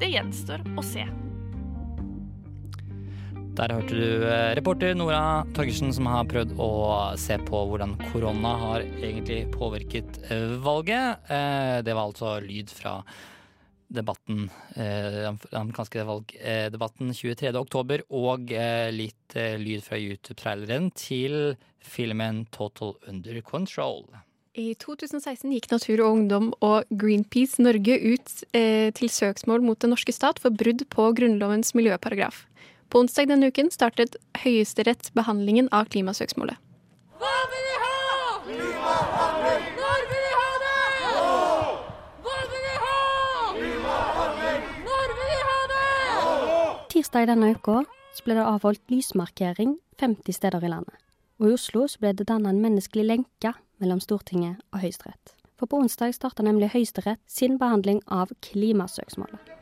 det 0.00 0.14
gjenstår 0.14 0.64
å 0.80 0.84
se. 0.84 1.04
Der 3.58 3.72
hørte 3.74 3.96
du 3.98 4.22
eh, 4.24 4.52
reporter 4.56 4.94
Nora 4.96 5.42
Torgersen 5.56 5.90
som 5.92 6.06
har 6.08 6.28
prøvd 6.30 6.54
å 6.62 6.70
se 7.20 7.36
på 7.44 7.64
hvordan 7.68 7.96
korona 8.12 8.54
har 8.62 8.84
egentlig 8.86 9.42
påvirket 9.52 10.20
eh, 10.30 10.54
valget. 10.64 11.26
Eh, 11.28 11.82
Det 11.84 11.96
var 11.96 12.06
altså 12.06 12.38
lyd 12.44 12.72
fra 12.72 13.02
debatten, 13.90 14.44
den 14.76 15.38
amerikanske 15.50 16.04
valgdebatten 16.06 17.10
23. 17.10 17.50
oktober, 17.58 18.04
og 18.14 18.52
litt 18.94 19.34
lyd 19.34 19.82
fra 19.82 19.98
YouTube-traileren 19.98 20.92
til 20.94 21.56
filmen 21.82 22.44
Total 22.54 22.94
Under 23.10 23.40
Control. 23.42 24.06
I 24.58 24.72
2016 24.74 25.52
gikk 25.54 25.68
Natur 25.70 26.00
og 26.02 26.16
Ungdom 26.16 26.46
og 26.66 26.88
Greenpeace 26.90 27.62
Norge 27.62 27.94
ut 28.02 28.32
eh, 28.50 28.90
til 28.98 29.06
søksmål 29.06 29.62
mot 29.62 29.78
den 29.78 29.94
norske 29.94 30.10
stat 30.10 30.40
for 30.42 30.50
brudd 30.50 30.82
på 30.90 31.04
Grunnlovens 31.14 31.70
miljøparagraf. 31.78 32.48
På 32.90 33.04
onsdag 33.04 33.28
denne 33.30 33.52
uken 33.52 33.70
startet 33.70 34.18
Høyesterett 34.42 35.12
behandlingen 35.14 35.70
av 35.70 35.86
klimasøksmålet. 35.94 36.58
Hva 37.22 37.36
vil 37.52 37.62
vi 37.68 37.78
ha? 37.84 37.94
Klimahandling! 38.48 39.70
Når 39.78 40.04
vil 40.10 40.26
vi 40.26 40.34
ha 40.34 40.50
det? 40.64 40.74
Nå! 41.06 41.30
Hva 42.26 42.36
vil 42.50 42.66
vi 42.66 42.76
ha? 42.82 42.98
Klimahandling! 43.54 44.68
Når 44.90 45.16
vil 45.20 45.30
vi 45.30 45.40
ha 45.46 45.56
det? 45.76 45.88
Nå! 46.18 46.68
Tirsdag 46.90 47.30
denne 47.30 47.54
uka 47.54 47.84
ble 48.26 48.34
det 48.34 48.50
avholdt 48.50 48.82
lysmarkering 48.90 49.78
50 50.02 50.42
steder 50.42 50.66
i 50.66 50.74
landet. 50.74 50.98
Og 51.38 51.52
i 51.52 51.54
Oslo 51.54 51.86
så 51.86 52.02
ble 52.02 52.16
det 52.18 52.26
dannet 52.26 52.50
en 52.50 52.64
menneskelig 52.66 53.06
lenke 53.14 53.54
mellom 53.80 54.00
Stortinget 54.00 54.60
og 54.72 54.84
Høyesterett. 54.84 55.34
For 55.60 55.68
på 55.68 55.80
onsdag 55.82 56.14
starter 56.16 56.46
nemlig 56.46 56.70
Høyesterett 56.72 57.20
sin 57.28 57.58
behandling 57.60 58.00
av 58.08 58.32
klimasøksmålet. 58.46 59.59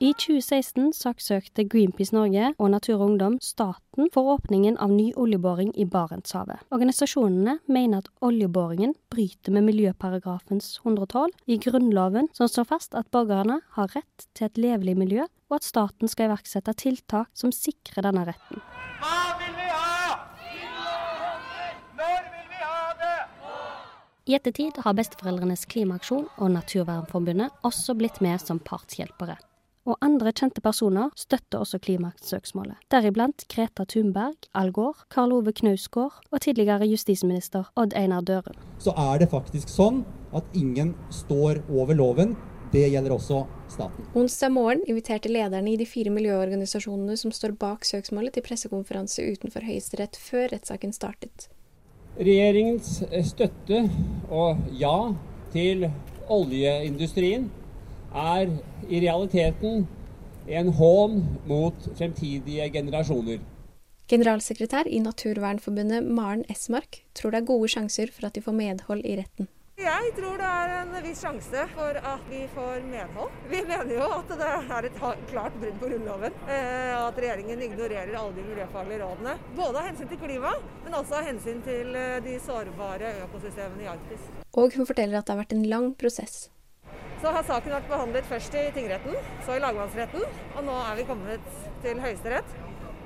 I 0.00 0.14
2016 0.16 0.94
saksøkte 0.96 1.66
Greenpeace 1.68 2.14
Norge 2.16 2.54
og 2.56 2.70
Natur 2.72 2.94
og 3.02 3.02
Ungdom 3.10 3.34
staten 3.44 4.06
for 4.14 4.30
åpningen 4.32 4.78
av 4.80 4.94
ny 4.94 5.10
oljeboring 5.12 5.74
i 5.76 5.84
Barentshavet. 5.84 6.62
Organisasjonene 6.72 7.58
mener 7.68 8.00
at 8.00 8.08
oljeboringen 8.24 8.94
bryter 9.12 9.52
med 9.52 9.66
miljøparagrafens 9.66 10.78
112 10.86 11.34
i 11.52 11.58
Grunnloven, 11.60 12.30
som 12.32 12.48
slår 12.48 12.70
fast 12.70 12.96
at 12.96 13.10
borgerne 13.12 13.58
har 13.76 13.92
rett 13.92 14.24
til 14.32 14.48
et 14.48 14.62
levelig 14.64 14.96
miljø, 15.02 15.28
og 15.52 15.58
at 15.58 15.68
staten 15.68 16.08
skal 16.08 16.30
iverksette 16.30 16.72
tiltak 16.80 17.28
som 17.36 17.52
sikrer 17.52 18.08
denne 18.08 18.24
retten. 18.30 18.64
Hva 19.04 19.20
vil 19.42 19.52
vi 19.52 19.68
ha? 19.68 20.16
I 24.24 24.40
ettertid 24.40 24.80
har 24.80 24.96
Besteforeldrenes 24.96 25.68
klimaaksjon 25.68 26.24
og 26.38 26.56
Naturvernforbundet 26.56 27.52
også 27.68 28.00
blitt 28.00 28.24
med 28.24 28.40
som 28.40 28.64
partshjelpere. 28.64 29.36
Og 29.88 29.96
andre 30.04 30.28
kjente 30.36 30.60
personer 30.60 31.08
støtter 31.16 31.62
også 31.62 31.78
klimasøksmålet, 31.80 32.76
deriblant 32.92 33.46
Greta 33.48 33.86
Thunberg, 33.88 34.36
Al 34.52 34.74
Gore, 34.76 35.06
Karl 35.08 35.32
Ove 35.38 35.54
Knausgård 35.56 36.18
og 36.28 36.42
tidligere 36.44 36.88
justisminister 36.90 37.70
Odd 37.80 37.96
Einar 37.96 38.20
Dørum. 38.20 38.58
Så 38.78 38.92
er 38.92 39.22
det 39.22 39.30
faktisk 39.32 39.72
sånn 39.72 40.02
at 40.36 40.44
ingen 40.52 40.92
står 41.14 41.62
over 41.72 41.96
loven. 41.96 42.36
Det 42.70 42.84
gjelder 42.92 43.14
også 43.16 43.40
staten. 43.72 44.10
Onsdag 44.14 44.52
morgen 44.54 44.84
inviterte 44.86 45.32
lederne 45.32 45.72
i 45.72 45.78
de 45.80 45.86
fire 45.88 46.12
miljøorganisasjonene 46.14 47.16
som 47.18 47.32
står 47.34 47.56
bak 47.58 47.88
søksmålet, 47.88 48.36
til 48.36 48.44
pressekonferanse 48.46 49.24
utenfor 49.32 49.64
Høyesterett 49.66 50.20
før 50.20 50.52
rettssaken 50.52 50.92
startet. 50.94 51.48
Regjeringens 52.20 53.00
støtte 53.32 53.86
og 54.28 54.60
ja 54.76 54.94
til 55.54 55.88
oljeindustrien 56.30 57.48
er 58.14 58.50
i 58.88 59.00
realiteten 59.04 59.86
en 60.50 60.72
hån 60.74 61.22
mot 61.46 61.88
fremtidige 61.98 62.70
generasjoner. 62.74 63.38
Generalsekretær 64.10 64.88
i 64.90 64.98
Naturvernforbundet 64.98 66.02
Maren 66.02 66.42
Esmark 66.50 67.04
tror 67.14 67.30
det 67.30 67.44
er 67.44 67.50
gode 67.52 67.70
sjanser 67.70 68.10
for 68.10 68.26
at 68.26 68.34
de 68.34 68.42
får 68.42 68.56
medhold 68.58 69.06
i 69.06 69.16
retten. 69.20 69.46
Jeg 69.80 70.10
tror 70.16 70.34
det 70.36 70.48
er 70.48 70.72
en 70.76 70.90
viss 71.06 71.22
sjanse 71.22 71.62
for 71.72 71.96
at 72.10 72.26
vi 72.28 72.40
får 72.52 72.82
medhold. 72.90 73.30
Vi 73.48 73.62
mener 73.64 73.94
jo 73.94 74.08
at 74.18 74.34
det 74.42 74.48
er 74.50 74.88
et 74.90 74.98
klart 75.30 75.56
brudd 75.62 75.78
på 75.80 75.88
Grunnloven. 75.88 76.36
Eh, 76.50 76.92
at 76.98 77.16
regjeringen 77.22 77.62
ignorerer 77.64 78.12
alle 78.12 78.34
de 78.36 78.44
miljøfaglige 78.50 79.00
rådene. 79.00 79.38
Både 79.56 79.80
av 79.80 79.88
hensyn 79.88 80.10
til 80.10 80.20
klima, 80.20 80.52
men 80.84 81.00
også 81.00 81.20
av 81.22 81.30
hensyn 81.30 81.64
til 81.64 81.96
eh, 81.96 82.18
de 82.26 82.36
sårbare 82.44 83.14
økosystemene 83.24 83.86
i 83.86 83.92
Arktis. 83.94 84.30
Og 84.52 84.76
hun 84.76 84.90
forteller 84.90 85.22
at 85.22 85.30
det 85.30 85.36
har 85.36 85.44
vært 85.46 85.56
en 85.56 85.68
lang 85.72 85.92
prosess. 85.96 86.50
Så 87.20 87.28
har 87.34 87.44
saken 87.44 87.74
vært 87.74 87.88
behandlet 87.90 88.28
først 88.30 88.54
i 88.56 88.62
tingretten, 88.72 89.16
så 89.44 89.52
i 89.56 89.60
lagmannsretten, 89.60 90.22
og 90.56 90.62
nå 90.64 90.76
er 90.86 90.94
vi 90.96 91.04
kommet 91.04 91.50
til 91.84 92.00
Høyesterett. 92.00 92.54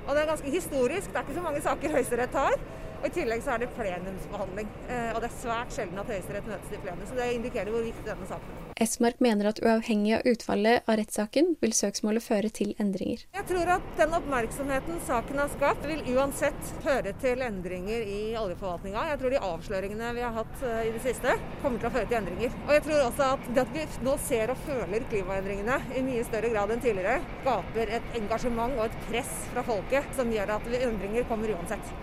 Og 0.05 0.13
det 0.13 0.21
er 0.21 0.29
ganske 0.29 0.53
historisk. 0.53 1.09
Det 1.09 1.19
er 1.19 1.25
ikke 1.25 1.35
så 1.35 1.43
mange 1.43 1.63
saker 1.65 1.95
Høyesterett 1.97 2.37
har. 2.39 2.55
Og 3.01 3.09
I 3.09 3.13
tillegg 3.19 3.43
så 3.45 3.55
er 3.55 3.63
det 3.63 3.71
plenumsbehandling. 3.77 4.69
Eh, 4.89 5.09
og 5.13 5.21
det 5.23 5.29
er 5.29 5.39
svært 5.41 5.75
sjelden 5.75 6.01
at 6.01 6.11
Høyesterett 6.13 6.47
møtes 6.49 6.71
i 6.73 6.79
plenum. 6.83 7.03
Så 7.09 7.17
det 7.19 7.31
indikerer 7.35 7.73
hvor 7.73 7.85
viktig 7.85 8.05
denne 8.07 8.29
saken 8.29 8.53
er. 8.55 8.61
Esmark 8.85 9.21
mener 9.23 9.47
at 9.47 9.61
uavhengig 9.63 10.17
av 10.17 10.25
utfallet 10.27 10.89
av 10.89 10.97
rettssaken, 10.99 11.53
vil 11.61 11.75
søksmålet 11.75 12.25
føre 12.25 12.49
til 12.51 12.73
endringer. 12.81 13.21
Jeg 13.37 13.47
tror 13.47 13.71
at 13.77 13.85
den 13.99 14.15
oppmerksomheten 14.17 14.99
saken 15.07 15.39
har 15.39 15.51
skapt, 15.53 15.85
vil 15.87 16.01
uansett 16.15 16.73
føre 16.83 17.13
til 17.23 17.43
endringer 17.45 18.03
i 18.03 18.21
oljeforvaltninga. 18.39 19.05
Jeg 19.13 19.21
tror 19.21 19.35
de 19.35 19.43
avsløringene 19.49 20.11
vi 20.17 20.25
har 20.25 20.35
hatt 20.35 20.65
eh, 20.67 20.81
i 20.89 20.95
det 20.95 21.03
siste, 21.05 21.37
kommer 21.61 21.79
til 21.79 21.91
å 21.91 21.95
føre 21.95 22.09
til 22.11 22.19
endringer. 22.19 22.57
Og 22.65 22.73
jeg 22.75 22.85
tror 22.89 23.05
også 23.05 23.29
at 23.37 23.47
det 23.55 23.63
at 23.63 23.71
vi 23.75 23.85
nå 24.05 24.17
ser 24.25 24.51
og 24.51 24.65
føler 24.65 25.07
klimaendringene 25.11 25.79
i 25.95 26.03
mye 26.05 26.25
større 26.27 26.51
grad 26.51 26.73
enn 26.75 26.83
tidligere, 26.83 27.21
skaper 27.43 27.95
et 27.99 28.19
engasjement 28.19 28.75
og 28.75 28.89
et 28.89 28.99
press 29.07 29.31
fra 29.53 29.63
folket 29.65 30.11
som 30.17 30.35
gjør 30.35 30.57
at 30.57 30.69
endringer 30.81 31.25
kommer 31.31 31.55
uansett. 31.55 31.95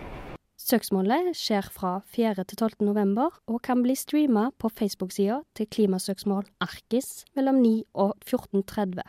Søksmålet 0.63 1.33
skjer 1.35 1.67
fra 1.75 1.97
4. 2.15 2.45
til 2.47 2.61
12. 2.61 2.85
november 2.87 3.35
og 3.51 3.65
kan 3.67 3.81
bli 3.83 3.97
streama 3.99 4.45
på 4.63 4.71
Facebook-sida 4.71 5.41
til 5.59 5.67
Klimasøksmål 5.67 6.47
Arkis 6.63 7.25
mellom 7.35 7.59
9 7.65 7.73
og 7.99 8.15
14.30. 8.23 9.03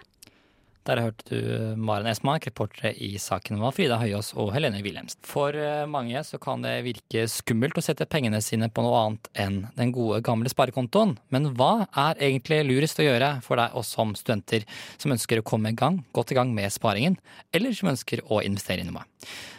Der 0.84 1.00
hørte 1.00 1.24
du 1.30 1.76
Maren 1.80 2.10
Esmark, 2.12 2.44
reportere 2.50 2.92
i 3.00 3.14
saken 3.22 3.62
var 3.62 3.72
Frida 3.72 3.96
Høyås 4.02 4.34
og 4.36 4.50
Helene 4.52 4.82
Wilhelmsen. 4.84 5.22
For 5.24 5.56
eh, 5.56 5.86
mange 5.88 6.20
så 6.28 6.36
kan 6.44 6.66
det 6.66 6.74
virke 6.84 7.24
skummelt 7.32 7.78
å 7.80 7.84
sette 7.86 8.08
pengene 8.12 8.42
sine 8.44 8.68
på 8.68 8.84
noe 8.84 8.98
annet 9.00 9.30
enn 9.40 9.62
den 9.78 9.94
gode, 9.96 10.20
gamle 10.28 10.52
sparekontoen. 10.52 11.16
Men 11.32 11.54
hva 11.56 11.86
er 11.88 12.20
egentlig 12.28 12.60
lurest 12.68 13.00
å 13.00 13.06
gjøre 13.08 13.38
for 13.46 13.62
deg 13.62 13.78
og 13.80 13.88
som 13.88 14.12
studenter 14.20 14.68
som 14.98 15.16
ønsker 15.16 15.40
å 15.40 15.46
komme 15.48 15.72
i 15.72 15.80
gang, 15.80 16.02
godt 16.12 16.36
i 16.36 16.40
gang 16.40 16.52
med 16.52 16.76
sparingen, 16.76 17.16
eller 17.56 17.72
som 17.80 17.94
ønsker 17.94 18.26
å 18.28 18.42
investere 18.44 18.84
i 18.84 18.90
noe? 18.90 19.06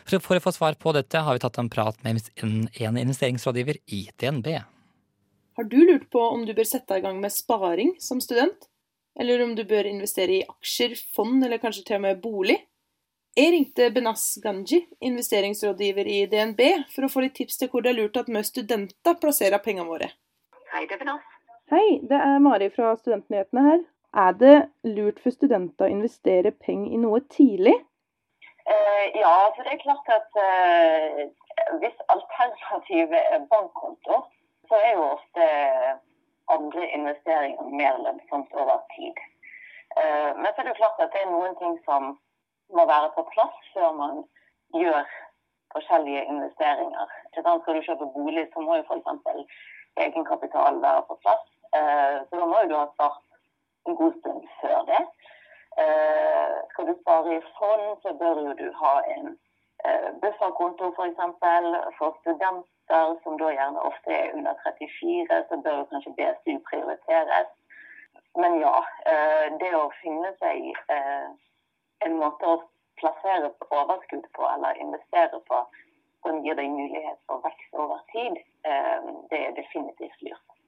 For 0.04 0.36
å 0.36 0.44
få 0.44 0.52
svar 0.52 0.76
på 0.76 0.92
dette 0.92 1.24
har 1.24 1.38
vi 1.38 1.40
tatt 1.46 1.56
en 1.62 1.72
prat 1.72 1.96
med 2.04 2.20
en 2.44 3.00
investeringsrådgiver 3.00 3.80
i 3.96 4.04
DNB. 4.20 4.52
Har 5.56 5.72
du 5.72 5.80
lurt 5.88 6.10
på 6.12 6.20
om 6.20 6.44
du 6.44 6.52
bør 6.52 6.68
sette 6.68 7.00
i 7.00 7.02
gang 7.04 7.16
med 7.22 7.32
sparing 7.32 7.96
som 8.02 8.20
student? 8.20 8.68
Eller 9.20 9.42
om 9.44 9.54
du 9.54 9.64
bør 9.68 9.86
investere 9.88 10.38
i 10.38 10.44
aksjer, 10.48 10.96
fond 11.16 11.44
eller 11.44 11.62
kanskje 11.62 11.84
til 11.86 11.98
og 11.98 12.04
med 12.06 12.22
bolig. 12.22 12.58
Jeg 13.34 13.50
ringte 13.50 13.88
Benas 13.90 14.24
Ganji, 14.42 14.84
investeringsrådgiver 15.02 16.06
i 16.06 16.20
DNB, 16.30 16.60
for 16.94 17.06
å 17.06 17.10
få 17.10 17.24
litt 17.24 17.34
tips 17.38 17.58
til 17.58 17.70
hvor 17.72 17.82
det 17.82 17.90
er 17.90 17.98
lurt 17.98 18.18
at 18.20 18.30
vi 18.30 18.42
studenter 18.46 19.16
plasserer 19.18 19.62
pengene 19.62 19.90
våre. 19.90 20.12
Hei, 20.70 20.84
det 20.86 20.94
er 20.94 21.02
Benas. 21.02 21.32
Hei, 21.72 21.98
det 22.06 22.20
er 22.20 22.38
Mari 22.44 22.68
fra 22.74 22.92
Studentnyhetene 23.00 23.64
her. 23.66 23.82
Er 24.14 24.36
det 24.38 24.54
lurt 24.86 25.18
for 25.22 25.34
studenter 25.34 25.88
å 25.88 25.90
investere 25.90 26.54
penger 26.54 26.94
i 26.94 27.00
noe 27.02 27.18
tidlig? 27.34 27.74
Uh, 28.64 29.04
ja, 29.18 29.34
for 29.56 29.66
det 29.66 29.74
er 29.74 29.82
klart 29.82 30.12
at 30.14 30.38
uh, 30.38 31.24
hvis 31.82 31.98
alternativet 32.14 33.34
er 33.34 33.42
bankkonto, 33.50 34.20
så 34.70 34.78
er 34.78 34.92
jo 34.94 35.08
ofte 35.16 35.48
andre 36.52 36.88
investeringer 36.96 37.76
mer 37.80 37.98
lønnsomt 38.04 38.52
over 38.60 38.80
tid. 38.96 39.20
Eh, 39.96 40.30
men 40.36 40.48
så 40.52 40.62
er 40.62 40.68
det 40.68 40.76
klart 40.80 41.00
at 41.00 41.12
det 41.12 41.22
er 41.22 41.32
noen 41.32 41.56
ting 41.60 41.76
som 41.88 42.14
må 42.76 42.86
være 42.86 43.12
på 43.16 43.26
plass 43.34 43.70
før 43.74 43.92
man 44.00 44.24
gjør 44.74 45.04
forskjellige 45.74 46.24
investeringer. 46.32 47.06
Skal 47.34 47.76
du 47.76 47.86
kjøpe 47.86 48.12
bolig, 48.16 48.46
så 48.52 48.60
må 48.60 48.76
jo 48.78 48.86
f.eks. 48.88 49.60
egenkapital 50.06 50.80
være 50.82 51.02
på 51.08 51.18
plass. 51.22 51.46
Eh, 51.76 52.16
så 52.28 52.40
da 52.40 52.46
må 52.50 52.62
jo 52.62 52.70
du 52.72 52.76
ha 52.78 52.86
start 52.94 53.22
en 53.86 53.96
god 54.00 54.18
stund 54.20 54.48
før 54.60 54.84
det. 54.90 55.02
Eh, 55.82 56.54
skal 56.70 56.86
du 56.88 56.94
spare 57.00 57.36
i 57.36 57.42
fond, 57.58 57.86
så 58.02 58.14
bør 58.20 58.42
jo 58.46 58.52
du 58.60 58.68
ha 58.82 58.94
en 59.16 59.34
bufferkonto 60.20 60.92
f.eks. 60.94 61.18
For, 61.40 61.90
for 61.98 62.16
studenter 62.20 63.18
som 63.22 63.36
da 63.40 63.50
gjerne 63.52 63.80
ofte 63.90 64.12
er 64.12 64.32
under 64.36 64.54
34, 64.64 65.44
så 65.48 65.56
bør 65.66 65.84
kanskje 65.90 66.14
BSU 66.18 66.58
prioriteres. 66.68 67.50
Men 68.36 68.60
ja, 68.60 68.76
eh, 69.06 69.46
det 69.60 69.70
å 69.78 69.90
finne 70.02 70.32
seg 70.40 70.70
eh, 70.90 71.26
en 72.06 72.16
måte 72.18 72.48
å 72.50 72.62
plassere 72.98 73.52
overskudd 73.70 74.26
på 74.34 74.48
eller 74.54 74.80
investere 74.82 75.40
på 75.50 75.60
som 76.24 76.40
gir 76.42 76.56
deg 76.58 76.72
mulighet 76.72 77.20
for 77.28 77.44
vekst 77.44 77.78
over 77.78 78.00
tid, 78.12 78.40
eh, 78.66 79.06
det 79.30 79.40
er 79.46 79.56
definitivt 79.58 80.26
lurt. 80.26 80.58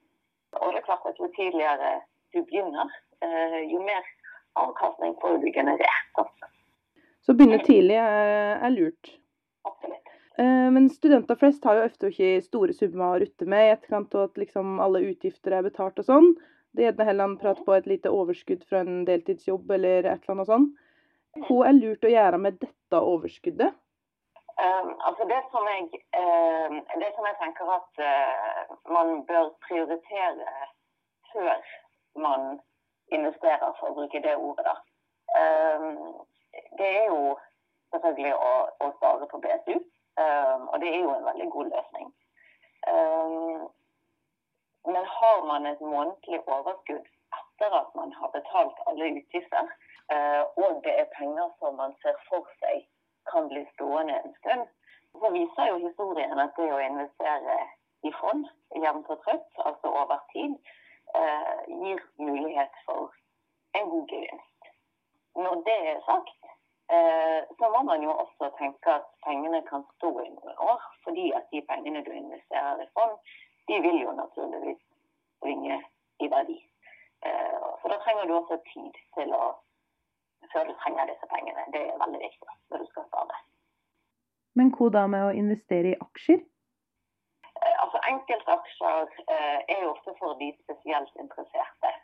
Og 0.61 0.71
det 0.71 0.81
er 0.81 0.87
klart 0.87 1.05
at 1.09 1.19
Jo 1.19 1.27
tidligere 1.35 1.99
du 2.33 2.43
begynner, 2.43 2.89
jo 3.71 3.79
mer 3.81 4.05
avkastning 4.61 5.15
får 5.21 5.37
du 5.41 5.47
generert. 5.51 6.19
Så 7.27 7.33
å 7.35 7.35
begynne 7.35 7.59
tidlig 7.59 7.97
er, 7.99 8.53
er 8.63 8.71
lurt? 8.71 9.09
Absolutt. 9.67 10.13
Eh, 10.39 10.67
men 10.71 10.85
studenter 10.87 11.35
flest 11.35 11.65
har 11.67 11.75
jo 11.75 11.87
ofte 11.89 12.11
ikke 12.13 12.29
store 12.45 12.75
summer 12.77 13.09
å 13.09 13.17
rutte 13.19 13.47
med 13.51 13.65
i 13.65 13.71
etterkant 13.73 14.15
av 14.15 14.29
at 14.29 14.39
liksom 14.39 14.77
alle 14.79 15.01
utgifter 15.09 15.57
er 15.57 15.65
betalt 15.65 15.99
og 15.99 16.07
sånn. 16.07 16.29
Det 16.71 16.85
er 16.85 16.93
gjerne 16.93 17.07
heller 17.09 17.33
prat 17.41 17.59
på 17.65 17.75
et 17.75 17.89
lite 17.91 18.13
overskudd 18.15 18.63
fra 18.69 18.79
en 18.85 19.01
deltidsjobb 19.09 19.75
eller 19.75 20.05
et 20.05 20.23
eller 20.23 20.35
annet 20.37 20.51
sånt. 20.53 20.79
Hva 21.49 21.57
er 21.67 21.75
lurt 21.81 22.07
å 22.07 22.13
gjøre 22.13 22.39
med 22.45 22.61
dette 22.61 23.01
overskuddet? 23.11 23.75
Um, 24.57 24.93
altså 25.09 25.27
det, 25.27 25.41
som 25.51 25.67
jeg, 25.69 25.99
uh, 26.15 26.79
det 27.03 27.11
som 27.17 27.27
jeg 27.27 27.37
tenker 27.43 27.75
at 27.75 27.99
uh, 28.07 28.71
man 28.89 29.19
bør 29.27 29.51
prioritere 29.67 30.47
før 31.33 31.67
man 32.23 32.55
investerer, 33.11 33.75
for 33.81 33.91
å 33.91 33.97
bruke 33.99 34.23
det 34.23 34.39
ordet, 34.39 34.65
da. 34.71 34.79
Um, 35.35 36.23
det 36.79 36.89
er 37.01 37.05
jo 37.11 37.37
selvfølgelig 37.93 38.33
å, 38.35 38.53
å 38.83 38.91
spare 38.97 39.29
på 39.31 39.41
BSU. 39.43 39.77
Um, 40.17 40.69
og 40.71 40.79
det 40.81 40.89
er 40.93 41.01
jo 41.03 41.11
en 41.13 41.27
veldig 41.29 41.49
god 41.55 41.67
løsning. 41.75 42.07
Um, 42.93 43.67
men 44.93 45.05
har 45.17 45.43
man 45.51 45.65
et 45.71 45.81
månedlig 45.81 46.39
overskudd 46.55 47.05
etter 47.39 47.75
at 47.81 47.89
man 47.99 48.13
har 48.19 48.31
betalt 48.33 48.81
alle 48.89 49.11
utgifter, 49.19 49.69
uh, 50.13 50.43
og 50.63 50.81
det 50.85 50.93
er 51.01 51.13
penger 51.19 51.51
som 51.59 51.77
man 51.81 51.93
ser 52.01 52.17
for 52.29 52.49
seg 52.61 52.85
kan 53.31 53.49
bli 53.51 53.65
stående 53.75 54.17
en 54.23 54.35
stund, 54.39 54.65
så 55.19 55.31
viser 55.37 55.69
jo 55.71 55.77
historien 55.87 56.39
at 56.39 56.57
det 56.57 56.69
å 56.73 56.81
investere 56.81 57.57
i 58.07 58.13
fond 58.21 58.45
jevnt 58.83 59.09
og 59.13 59.21
trøtt, 59.25 59.49
altså 59.69 59.93
over 60.01 60.23
tid, 60.33 60.57
uh, 61.13 61.57
gir 61.83 62.01
mulighet 62.17 62.83
for 62.85 63.13
en 63.77 63.89
god 63.93 64.13
gevinst. 64.15 64.56
Når 65.43 65.61
det 65.67 65.79
er 65.91 65.99
sagt, 66.05 66.37
Eh, 66.95 67.43
så 67.57 67.65
må 67.73 67.83
man 67.83 68.03
jo 68.03 68.11
også 68.23 68.45
tenke 68.59 68.89
at 68.99 69.07
pengene 69.27 69.59
kan 69.71 69.83
stå 69.95 70.09
i 70.23 70.29
noen 70.35 70.55
år. 70.71 70.79
Fordi 71.03 71.25
at 71.39 71.45
de 71.51 71.61
pengene 71.71 72.03
du 72.07 72.11
investerer 72.11 72.83
i 72.83 72.87
fond, 72.95 73.15
de 73.67 73.75
vil 73.85 73.97
jo 74.05 74.11
naturligvis 74.21 74.83
bringe 75.43 75.81
i 76.23 76.29
verdi. 76.35 76.57
Eh, 77.25 77.59
så 77.81 77.91
da 77.91 77.97
trenger 78.03 78.25
du 78.25 78.33
også 78.35 78.59
tid 78.73 78.93
til 79.17 79.35
å 79.35 79.45
før 80.53 80.69
du 80.69 80.73
trenger 80.81 81.09
disse 81.11 81.27
pengene. 81.33 81.65
Det 81.75 81.81
er 81.83 82.03
veldig 82.03 82.19
viktig 82.23 82.53
når 82.71 82.83
du 82.83 82.87
skal 82.91 83.07
spare. 83.09 83.41
Men 84.55 84.71
hva 84.77 84.89
da 84.95 85.03
med 85.11 85.25
å 85.27 85.35
investere 85.43 85.91
i 85.91 85.99
aksjer? 86.07 86.39
Eh, 87.59 87.75
altså 87.83 87.99
enkeltaksjer 88.13 89.11
er 89.27 89.79
jo 89.83 89.91
ofte 89.91 90.15
for 90.21 90.39
de 90.39 90.53
spesielt 90.63 91.23
interesserte. 91.25 91.95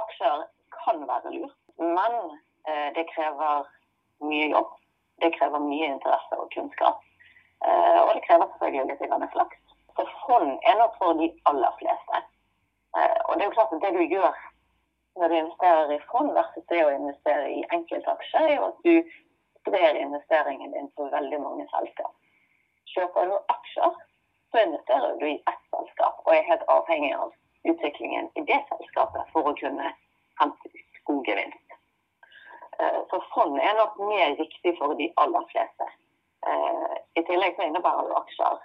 Aksjer 0.00 0.42
kan 0.74 1.06
være 1.06 1.30
lurt, 1.34 1.58
men 1.78 2.16
det 2.96 3.06
krever 3.14 3.68
mye 4.20 4.50
jobb. 4.50 4.74
Det 5.20 5.30
krever 5.36 5.62
mye 5.64 5.86
interesse 5.94 6.36
og 6.40 6.50
kunnskap. 6.54 7.00
Eh, 7.64 8.00
og 8.06 8.14
det 8.14 8.22
krever 8.26 8.48
selvfølgelig 8.52 8.96
litt 9.00 9.32
flaks. 9.32 9.56
Så 9.96 10.06
fond 10.26 10.52
er 10.68 10.78
nok 10.80 10.94
for 11.00 11.18
de 11.18 11.28
aller 11.50 11.72
fleste. 11.80 12.20
Eh, 12.96 13.18
og 13.28 13.34
det 13.34 13.44
er 13.44 13.48
jo 13.48 13.56
klart 13.58 13.74
at 13.76 13.82
det 13.84 13.92
du 13.96 14.04
gjør 14.14 14.38
når 15.18 15.28
du 15.28 15.34
investerer 15.36 15.90
i 15.92 16.04
fond 16.10 16.30
versus 16.32 16.64
det 16.72 16.84
å 16.84 16.92
investere 16.94 17.48
i 17.50 17.64
enkeltaksjer, 17.76 18.46
er 18.46 18.54
jo 18.56 18.68
at 18.70 18.78
du 18.86 19.10
sprer 19.60 19.98
investeringen 19.98 20.72
din 20.72 20.88
på 20.96 21.08
veldig 21.12 21.40
mange 21.42 21.66
selskap. 21.72 22.14
Kjøper 22.94 23.28
du 23.28 23.34
aksjer, 23.54 23.98
så 24.50 24.62
investerer 24.64 25.18
du 25.20 25.26
i 25.28 25.42
ett 25.50 25.66
selskap 25.74 26.22
og 26.24 26.32
er 26.34 26.46
helt 26.48 26.64
avhengig 26.72 27.12
av 27.18 27.34
utviklingen 27.68 28.30
i 28.40 28.46
det 28.48 28.62
selskapet 28.70 29.34
for 29.34 29.50
å 29.50 29.56
kunne 29.60 29.92
hente 30.40 30.72
ut 30.72 31.02
god 31.10 31.28
gevinst. 31.28 31.69
Eh, 32.80 33.00
Så 33.10 33.20
fond 33.34 33.58
er 33.58 33.74
nok 33.76 33.98
mer 33.98 34.36
riktig 34.38 34.76
for 34.78 34.94
de 34.94 35.10
aller 35.16 35.44
fleste. 35.52 35.86
Eh, 36.46 36.94
I 37.20 37.22
tillegg 37.28 37.56
så 37.56 37.66
innebærer 37.66 38.08
jo 38.08 38.16
aksjer 38.20 38.58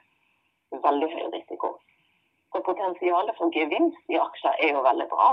veldig 0.85 1.09
høy 1.15 1.25
risiko. 1.33 1.73
Så 2.53 2.61
potensialet 2.63 3.35
for 3.37 3.51
gevinst 3.51 4.13
i 4.13 4.19
aksjer 4.21 4.55
er 4.63 4.73
jo 4.77 4.83
veldig 4.85 5.07
bra. 5.11 5.29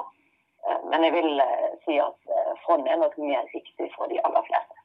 Eh, 0.67 0.79
Men 0.91 1.05
jeg 1.05 1.13
vil 1.13 1.43
si 1.85 1.99
at 1.99 2.33
fond 2.67 2.89
er 2.89 2.97
nok 2.97 3.19
mer 3.19 3.45
riktig 3.55 3.91
for 3.97 4.07
de 4.07 4.21
aller 4.25 4.43
fleste. 4.49 4.79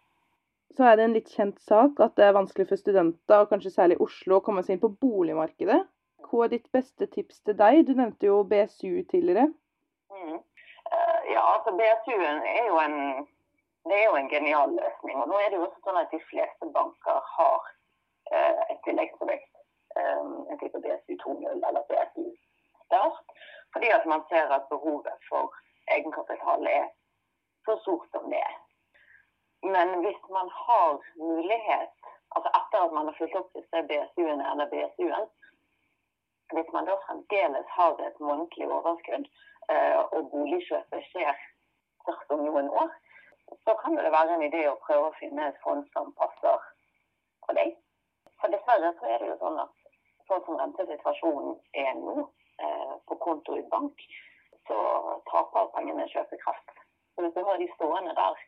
Så 0.78 0.84
er 0.84 0.96
det 0.96 1.06
en 1.06 1.14
litt 1.14 1.30
kjent 1.34 1.60
sak 1.60 2.00
at 2.00 2.16
det 2.16 2.26
er 2.26 2.34
vanskelig 2.38 2.68
for 2.70 2.78
studenter, 2.78 3.40
og 3.42 3.50
kanskje 3.50 3.72
særlig 3.74 4.02
Oslo, 4.02 4.38
å 4.38 4.44
komme 4.46 4.62
seg 4.64 4.76
inn 4.76 4.84
på 4.84 4.94
boligmarkedet. 5.02 5.80
Hva 6.28 6.44
er 6.44 6.50
ditt 6.54 6.68
beste 6.72 7.08
tips 7.08 7.40
til 7.42 7.56
deg? 7.58 7.86
Du 7.88 7.94
nevnte 7.96 8.28
jo 8.28 8.44
BSU 8.44 9.02
tidligere. 9.10 9.48
Mm. 10.12 10.38
Ja, 11.32 11.42
altså 11.56 11.72
BSU-en 11.80 12.42
er 12.46 12.68
jo 12.68 12.78
en 12.84 13.28
det 13.90 13.98
er 14.00 14.06
jo 14.10 14.16
en 14.20 14.30
genial 14.30 14.70
løsning. 14.80 15.18
Og 15.22 15.28
nå 15.30 15.40
er 15.40 15.50
det 15.50 15.60
jo 15.60 15.68
også 15.68 15.84
sånn 15.86 16.02
at 16.02 16.14
de 16.14 16.20
fleste 16.30 16.70
banker 16.78 17.20
har 17.36 17.70
eh, 18.34 18.62
et 18.72 18.82
tilleggsprodukt. 18.88 19.54
eh, 19.98 20.24
en 20.52 20.60
type 20.62 20.80
BSU 20.84 21.14
2.0 21.24 21.68
eller 21.68 21.82
BSU 21.90 22.26
Start. 22.86 23.24
Fordi 23.74 23.90
at 23.98 24.06
man 24.06 24.22
ser 24.30 24.54
at 24.58 24.70
behovet 24.70 25.20
for 25.30 25.54
egenkapital 25.96 26.68
er 26.68 26.86
så 27.66 27.78
stort 27.82 28.08
som 28.12 28.30
det 28.32 28.40
er. 28.50 28.56
Men 29.76 29.88
hvis 30.04 30.22
man 30.38 30.50
har 30.66 30.92
mulighet, 31.16 31.96
altså 32.36 32.50
etter 32.60 32.86
at 32.86 32.94
man 32.98 33.10
har 33.10 33.18
fulgt 33.18 33.40
opp 33.40 33.50
disse 33.58 33.84
BSU-ene 33.90 34.46
eller 34.52 34.72
BSU-en, 34.74 35.28
hvis 36.56 36.70
man 36.76 36.88
da 36.88 36.96
fremdeles 37.06 37.68
har 37.78 38.00
et 38.08 38.20
månedlig 38.20 38.68
overskudd, 38.78 39.26
eh, 39.72 40.00
og 40.16 40.30
boligkjøpet 40.32 41.10
skjer 41.12 41.36
først 42.06 42.32
om 42.36 42.46
noen 42.48 42.70
år, 42.82 42.94
så 43.66 43.76
kan 43.82 43.96
det 43.96 44.12
være 44.12 44.36
en 44.36 44.46
idé 44.48 44.64
å 44.70 44.80
prøve 44.86 45.10
å 45.10 45.18
finne 45.20 45.48
et 45.48 45.60
fond 45.64 45.86
som 45.94 46.14
passer 46.20 46.64
for 47.46 47.58
deg. 47.60 47.76
For 48.42 48.54
dessverre 48.54 48.94
så 49.00 49.12
er 49.12 49.22
det 49.22 49.30
jo 49.32 49.38
sånn 49.42 49.60
at 49.64 49.74
sånn 50.28 50.44
som 50.46 50.60
rentesituasjonen 50.60 51.56
er 51.84 51.94
nå, 52.00 52.28
eh, 52.64 52.94
på 53.08 53.16
konto 53.24 53.56
i 53.58 53.64
bank, 53.72 54.04
så 54.68 54.78
taper 55.32 55.72
pengene 55.76 56.10
kjøpekraft. 56.12 56.76
Så 57.16 57.24
hvis 57.24 57.34
du 57.34 57.44
har 57.48 57.58
de 57.58 57.70
stående 57.76 58.14
der 58.16 58.44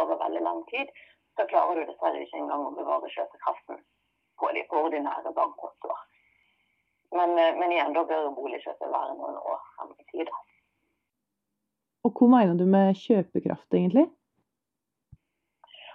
over 0.00 0.22
veldig 0.22 0.42
lang 0.46 0.62
tid, 0.70 0.90
så 1.36 1.46
klarer 1.50 1.80
du 1.80 1.90
dessverre 1.90 2.22
ikke 2.22 2.38
engang 2.38 2.66
å 2.68 2.74
bevare 2.78 3.10
kjøpekraften 3.16 3.82
på 4.38 4.50
de 4.54 4.64
ordinære 4.70 5.34
bankkontoer. 5.34 6.02
Men, 7.18 7.38
eh, 7.38 7.54
men 7.58 7.72
igjen, 7.72 7.94
da 7.94 8.04
bør 8.04 8.30
boligkjøpet 8.38 8.90
være 8.90 9.14
noen 9.18 9.38
år 9.38 9.62
frem 9.76 9.94
i 9.98 10.10
tid. 10.10 10.30
Og 12.04 12.12
hva 12.12 12.28
mener 12.28 12.58
du 12.58 12.66
med 12.66 12.94
kjøpekraft, 13.00 13.70
egentlig? 13.74 14.10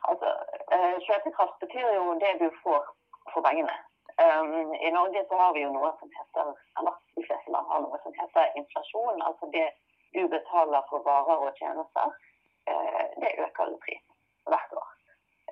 Altså, 0.09 0.29
eh, 0.73 0.95
kjøpekraft 1.07 1.55
betyr 1.63 1.87
jo 1.97 2.03
det 2.23 2.33
du 2.41 2.47
får 2.63 2.81
for 3.33 3.41
pengene. 3.47 3.75
Um, 4.23 4.73
I 4.87 4.89
Norge 4.97 5.21
så 5.29 5.35
har 5.41 5.51
vi 5.55 5.61
jo 5.65 5.71
noe 5.75 5.91
som 5.99 6.09
heter, 6.17 6.47
eller 6.79 6.95
de 7.17 7.23
fleste 7.27 7.51
land 7.53 7.67
har 7.71 7.83
noe 7.83 7.99
som 8.03 8.15
heter 8.19 8.57
inflasjon. 8.61 9.21
Altså 9.27 9.45
det 9.55 9.67
du 10.15 10.21
betaler 10.35 10.81
for 10.89 11.05
varer 11.07 11.45
og 11.45 11.53
tjenester, 11.59 12.15
uh, 12.71 13.05
det 13.21 13.31
øker 13.45 13.71
i 13.75 13.79
pris 13.85 14.03
hvert 14.51 14.75
år. 14.81 14.89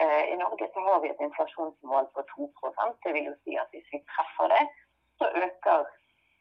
Uh, 0.02 0.24
I 0.34 0.36
Norge 0.44 0.70
så 0.74 0.84
har 0.88 1.00
vi 1.04 1.14
et 1.14 1.24
inflasjonsmål 1.28 2.12
på 2.16 2.26
2 2.34 2.50
Det 3.04 3.14
vil 3.14 3.30
jo 3.30 3.36
si 3.44 3.56
at 3.64 3.72
hvis 3.72 3.90
vi 3.94 4.04
treffer 4.12 4.48
det, 4.56 4.64
så 5.20 5.26
øker 5.46 5.80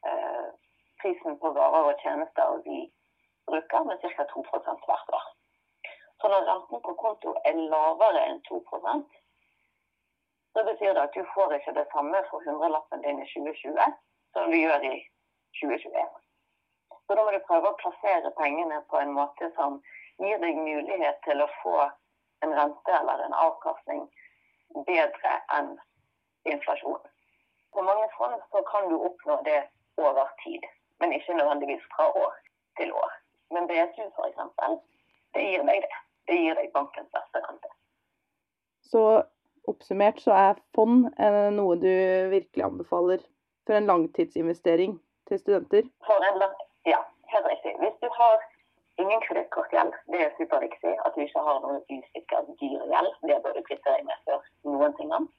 uh, 0.07 0.47
prisen 1.01 1.39
på 1.41 1.53
varer 1.59 1.83
og 1.91 1.99
tjenester 2.03 2.61
vi 2.67 2.79
bruker 3.47 3.83
med 3.89 3.97
ca. 4.01 4.23
2 4.33 4.45
hvert 4.51 5.15
år. 5.19 5.36
Så 6.21 6.27
når 6.33 6.47
renten 6.49 6.81
på 6.81 6.93
konto 7.01 7.35
er 7.45 7.57
lavere 7.71 8.25
enn 8.29 8.41
2 8.49 8.61
så 10.57 10.63
betyr 10.63 10.93
det 10.93 11.01
at 11.01 11.13
du 11.13 11.25
får 11.33 11.53
ikke 11.53 11.73
det 11.77 11.85
samme 11.91 12.23
for 12.29 12.41
hundrelappen 12.45 13.01
din 13.01 13.19
i 13.21 13.27
2020 13.33 13.91
som 14.33 14.51
du 14.51 14.57
gjør 14.57 14.85
i 14.89 14.95
2021. 15.59 16.07
Så 17.07 17.15
da 17.15 17.23
må 17.25 17.31
du 17.31 17.43
prøve 17.49 17.69
å 17.69 17.77
plassere 17.81 18.31
pengene 18.39 18.79
på 18.89 18.97
en 18.97 19.13
måte 19.19 19.51
som 19.57 19.77
gir 20.23 20.41
deg 20.41 20.57
mulighet 20.57 21.21
til 21.27 21.43
å 21.45 21.49
få 21.59 21.75
en 22.45 22.55
rente 22.59 22.95
eller 23.01 23.21
en 23.27 23.37
avkastning 23.43 24.01
bedre 24.89 25.35
enn 25.59 25.69
inflasjonen. 26.49 27.13
På 27.73 27.85
mange 27.85 28.09
fond 28.17 28.41
så 28.51 28.63
kan 28.71 28.89
du 28.89 28.97
oppnå 28.97 29.37
det 29.45 29.61
over 30.01 30.33
tid, 30.41 30.65
men 30.99 31.13
ikke 31.13 31.37
nødvendigvis 31.37 31.85
fra 31.93 32.09
år 32.25 32.35
til 32.81 32.97
år. 33.03 33.15
Men 33.53 33.69
BSU 33.69 34.09
f.eks., 34.09 34.81
det 35.37 35.45
gir 35.51 35.65
deg 35.69 35.85
det. 35.85 35.97
Det 36.27 36.37
gir 36.41 36.59
deg 36.59 36.71
bankens 36.75 37.09
beste 37.15 37.41
rente. 37.43 37.71
Så 38.87 39.03
oppsummert 39.67 40.19
så 40.23 40.35
er 40.35 40.61
fond 40.75 41.07
noe 41.55 41.79
du 41.79 41.91
virkelig 42.31 42.65
anbefaler 42.67 43.23
for 43.67 43.79
en 43.79 43.89
langtidsinvestering 43.91 44.95
til 45.27 45.41
studenter. 45.41 45.89
For 46.07 46.27
en. 46.29 46.45
Ja, 46.87 47.01
helt 47.33 47.49
riktig. 47.51 47.73
Hvis 47.81 47.97
du 48.03 48.07
har 48.19 48.43
ingen 49.01 49.21
kredittkortgjeld, 49.25 49.93
det 50.11 50.21
er 50.25 50.35
superviktig 50.37 50.93
at 51.05 51.11
du 51.15 51.21
ikke 51.25 51.43
har 51.47 51.59
noen 51.65 51.81
usikker 51.91 52.47
dyr 52.61 52.85
gjeld. 52.93 53.11
Det 53.29 53.41
bør 53.43 53.57
du 53.57 53.61
kvitte 53.67 53.93
deg 53.93 54.07
med 54.07 54.23
før 54.29 54.47
noen 54.69 54.95
ting 54.99 55.11
annet. 55.17 55.33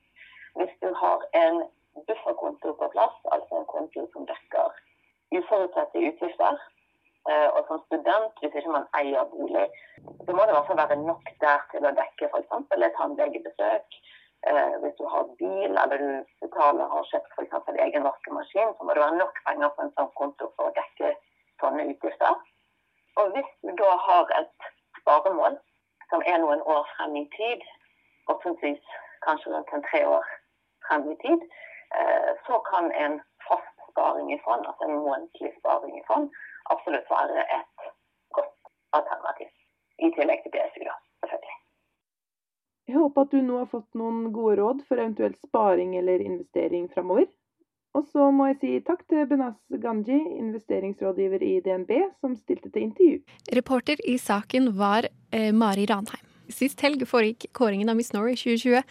Hvis 0.59 0.75
du 0.83 0.91
har 1.03 1.25
en 1.45 1.63
bufferkonto 2.09 2.75
på 2.81 2.91
plass, 2.95 3.17
altså 3.35 3.61
en 3.61 3.71
konto 3.73 4.05
som 4.13 4.29
dekker 4.29 4.77
uforutsette 5.39 6.05
utgifter, 6.11 6.61
og 7.29 7.61
som 7.69 7.81
student, 7.87 8.39
hvis 8.41 8.55
ikke 8.57 8.73
man 8.73 8.87
eier 8.97 9.25
bolig, 9.33 9.67
så 10.25 10.33
må 10.33 10.45
det 10.45 10.53
i 10.53 10.57
hvert 10.57 10.69
fall 10.69 10.81
være 10.83 10.97
nok 11.03 11.27
der 11.43 11.65
til 11.73 11.89
å 11.89 11.93
dekke 11.99 12.31
f.eks. 12.31 12.55
et 12.77 12.97
tannlegebesøk. 13.01 13.99
Eh, 14.47 14.75
hvis 14.83 14.95
du 14.99 15.05
har 15.13 15.25
bil 15.39 15.71
eller 15.83 15.97
du 15.99 16.11
betaler, 16.43 16.87
har 16.95 17.09
kjøpt 17.11 17.33
f.eks. 17.37 17.71
egen 17.87 18.05
vaskemaskin, 18.07 18.75
så 18.77 18.85
må 18.85 18.95
det 18.95 19.03
være 19.03 19.19
nok 19.19 19.41
penger 19.49 19.73
på 19.75 19.83
en 19.85 19.95
sånn 19.97 20.13
konto 20.21 20.51
for 20.55 20.71
å 20.71 20.77
dekke 20.77 21.11
sånne 21.63 21.89
utgifter. 21.93 22.37
Og 23.19 23.33
hvis 23.35 23.51
du 23.67 23.73
da 23.81 23.91
har 24.07 24.31
et 24.39 24.69
sparemål 25.01 25.59
som 26.11 26.23
er 26.33 26.39
noen 26.45 26.63
år 26.75 26.87
frem 26.95 27.17
i 27.19 27.25
tid, 27.35 27.65
fortrinnsvis 28.31 28.95
kanskje 29.27 29.53
rundt 29.53 29.75
en 29.75 29.85
tre 29.91 30.05
år 30.07 30.31
frem 30.87 31.11
i 31.11 31.19
tid, 31.25 31.43
eh, 31.99 32.31
så 32.47 32.63
kan 32.71 32.93
en 33.03 33.19
fast 33.49 33.78
sparing 33.99 34.33
i 34.33 34.41
fond, 34.47 34.63
altså 34.71 34.87
en 34.87 35.01
månedlig 35.03 35.53
sparing 35.59 35.95
i 35.99 36.05
fond, 36.11 36.31
absolutt 36.75 37.11
være 37.11 37.47
et 37.59 37.89
godt 38.37 38.55
alternativ. 38.99 39.51
I 39.99 40.13
tillegg 40.15 40.45
til 40.45 40.55
BSU, 40.55 40.85
da, 40.87 40.95
selvfølgelig. 41.23 41.57
Jeg 42.89 42.97
håper 43.03 43.27
at 43.27 43.35
du 43.35 43.41
nå 43.45 43.59
har 43.59 43.69
fått 43.69 43.99
noen 44.01 44.31
gode 44.33 44.55
råd 44.63 44.87
for 44.89 45.03
eventuell 45.03 45.35
sparing 45.37 45.97
eller 45.99 46.23
investering 46.25 46.87
framover. 46.95 47.27
Og 47.97 48.07
så 48.13 48.29
må 48.33 48.47
jeg 48.51 48.59
si 48.63 48.71
takk 48.87 49.03
til 49.11 49.27
Benas 49.29 49.59
Ganji, 49.83 50.19
investeringsrådgiver 50.39 51.43
i 51.43 51.53
DNB, 51.65 51.93
som 52.21 52.37
stilte 52.37 52.71
til 52.71 52.87
intervju. 52.87 53.21
Reporter 53.59 54.01
i 54.07 54.17
saken 54.23 54.71
var 54.79 55.09
eh, 55.09 55.51
Mari 55.53 55.89
Ranheim. 55.91 56.25
Sist 56.53 56.81
helg 56.85 57.03
foregikk 57.09 57.51
kåringen 57.57 57.91
av 57.93 57.99
Miss 57.99 58.15
Norway 58.15 58.39
2020. 58.39 58.85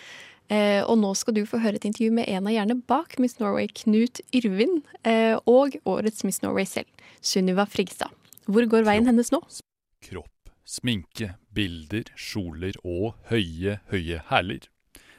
Eh, 0.48 0.80
og 0.88 0.96
nå 1.02 1.12
skal 1.20 1.36
du 1.36 1.42
få 1.48 1.60
høre 1.60 1.76
et 1.76 1.88
intervju 1.90 2.14
med 2.16 2.30
en 2.32 2.48
av 2.48 2.54
hjernene 2.56 2.86
bak 2.88 3.18
Miss 3.20 3.36
Norway, 3.42 3.68
Knut 3.68 4.22
Yrvin, 4.36 4.80
eh, 5.04 5.36
og 5.44 5.76
årets 5.84 6.24
Miss 6.24 6.40
Norway 6.44 6.68
selv, 6.68 6.88
Sunniva 7.20 7.68
Frigstad. 7.68 8.16
Hvor 8.48 8.64
går 8.72 8.88
veien 8.88 9.10
hennes 9.10 9.32
nå? 9.34 9.42
Kropp, 10.08 10.54
sminke, 10.64 11.34
bilder, 11.52 12.08
kjoler 12.16 12.80
og 12.88 13.18
høye, 13.28 13.82
høye 13.92 14.24
hæler. 14.32 14.70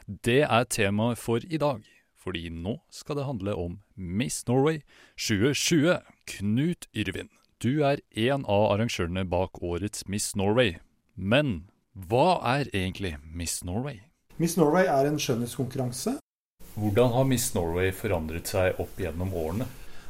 Det 0.09 0.41
er 0.49 0.65
temaet 0.73 1.21
for 1.21 1.45
i 1.45 1.61
dag, 1.61 1.85
fordi 2.17 2.49
nå 2.49 2.79
skal 2.89 3.21
det 3.21 3.29
handle 3.29 3.55
om 3.61 3.79
Miss 3.95 4.47
Norway 4.49 4.81
2020. 5.21 6.01
Knut 6.39 6.89
Yrvin, 6.97 7.29
du 7.61 7.85
er 7.85 8.01
en 8.17 8.49
av 8.49 8.71
arrangørene 8.73 9.29
bak 9.29 9.61
årets 9.61 10.09
Miss 10.09 10.33
Norway. 10.37 10.79
Men 11.15 11.69
hva 11.93 12.39
er 12.57 12.73
egentlig 12.73 13.19
Miss 13.21 13.61
Norway? 13.61 14.08
Miss 14.39 14.55
Norway 14.55 14.87
er 14.87 15.09
en 15.09 15.19
skjønnhetskonkurranse. 15.19 16.13
Hvordan 16.79 17.11
har 17.11 17.25
Miss 17.27 17.49
Norway 17.57 17.91
forandret 17.91 18.47
seg 18.47 18.79
opp 18.79 19.01
gjennom 19.03 19.33
årene? 19.35 19.67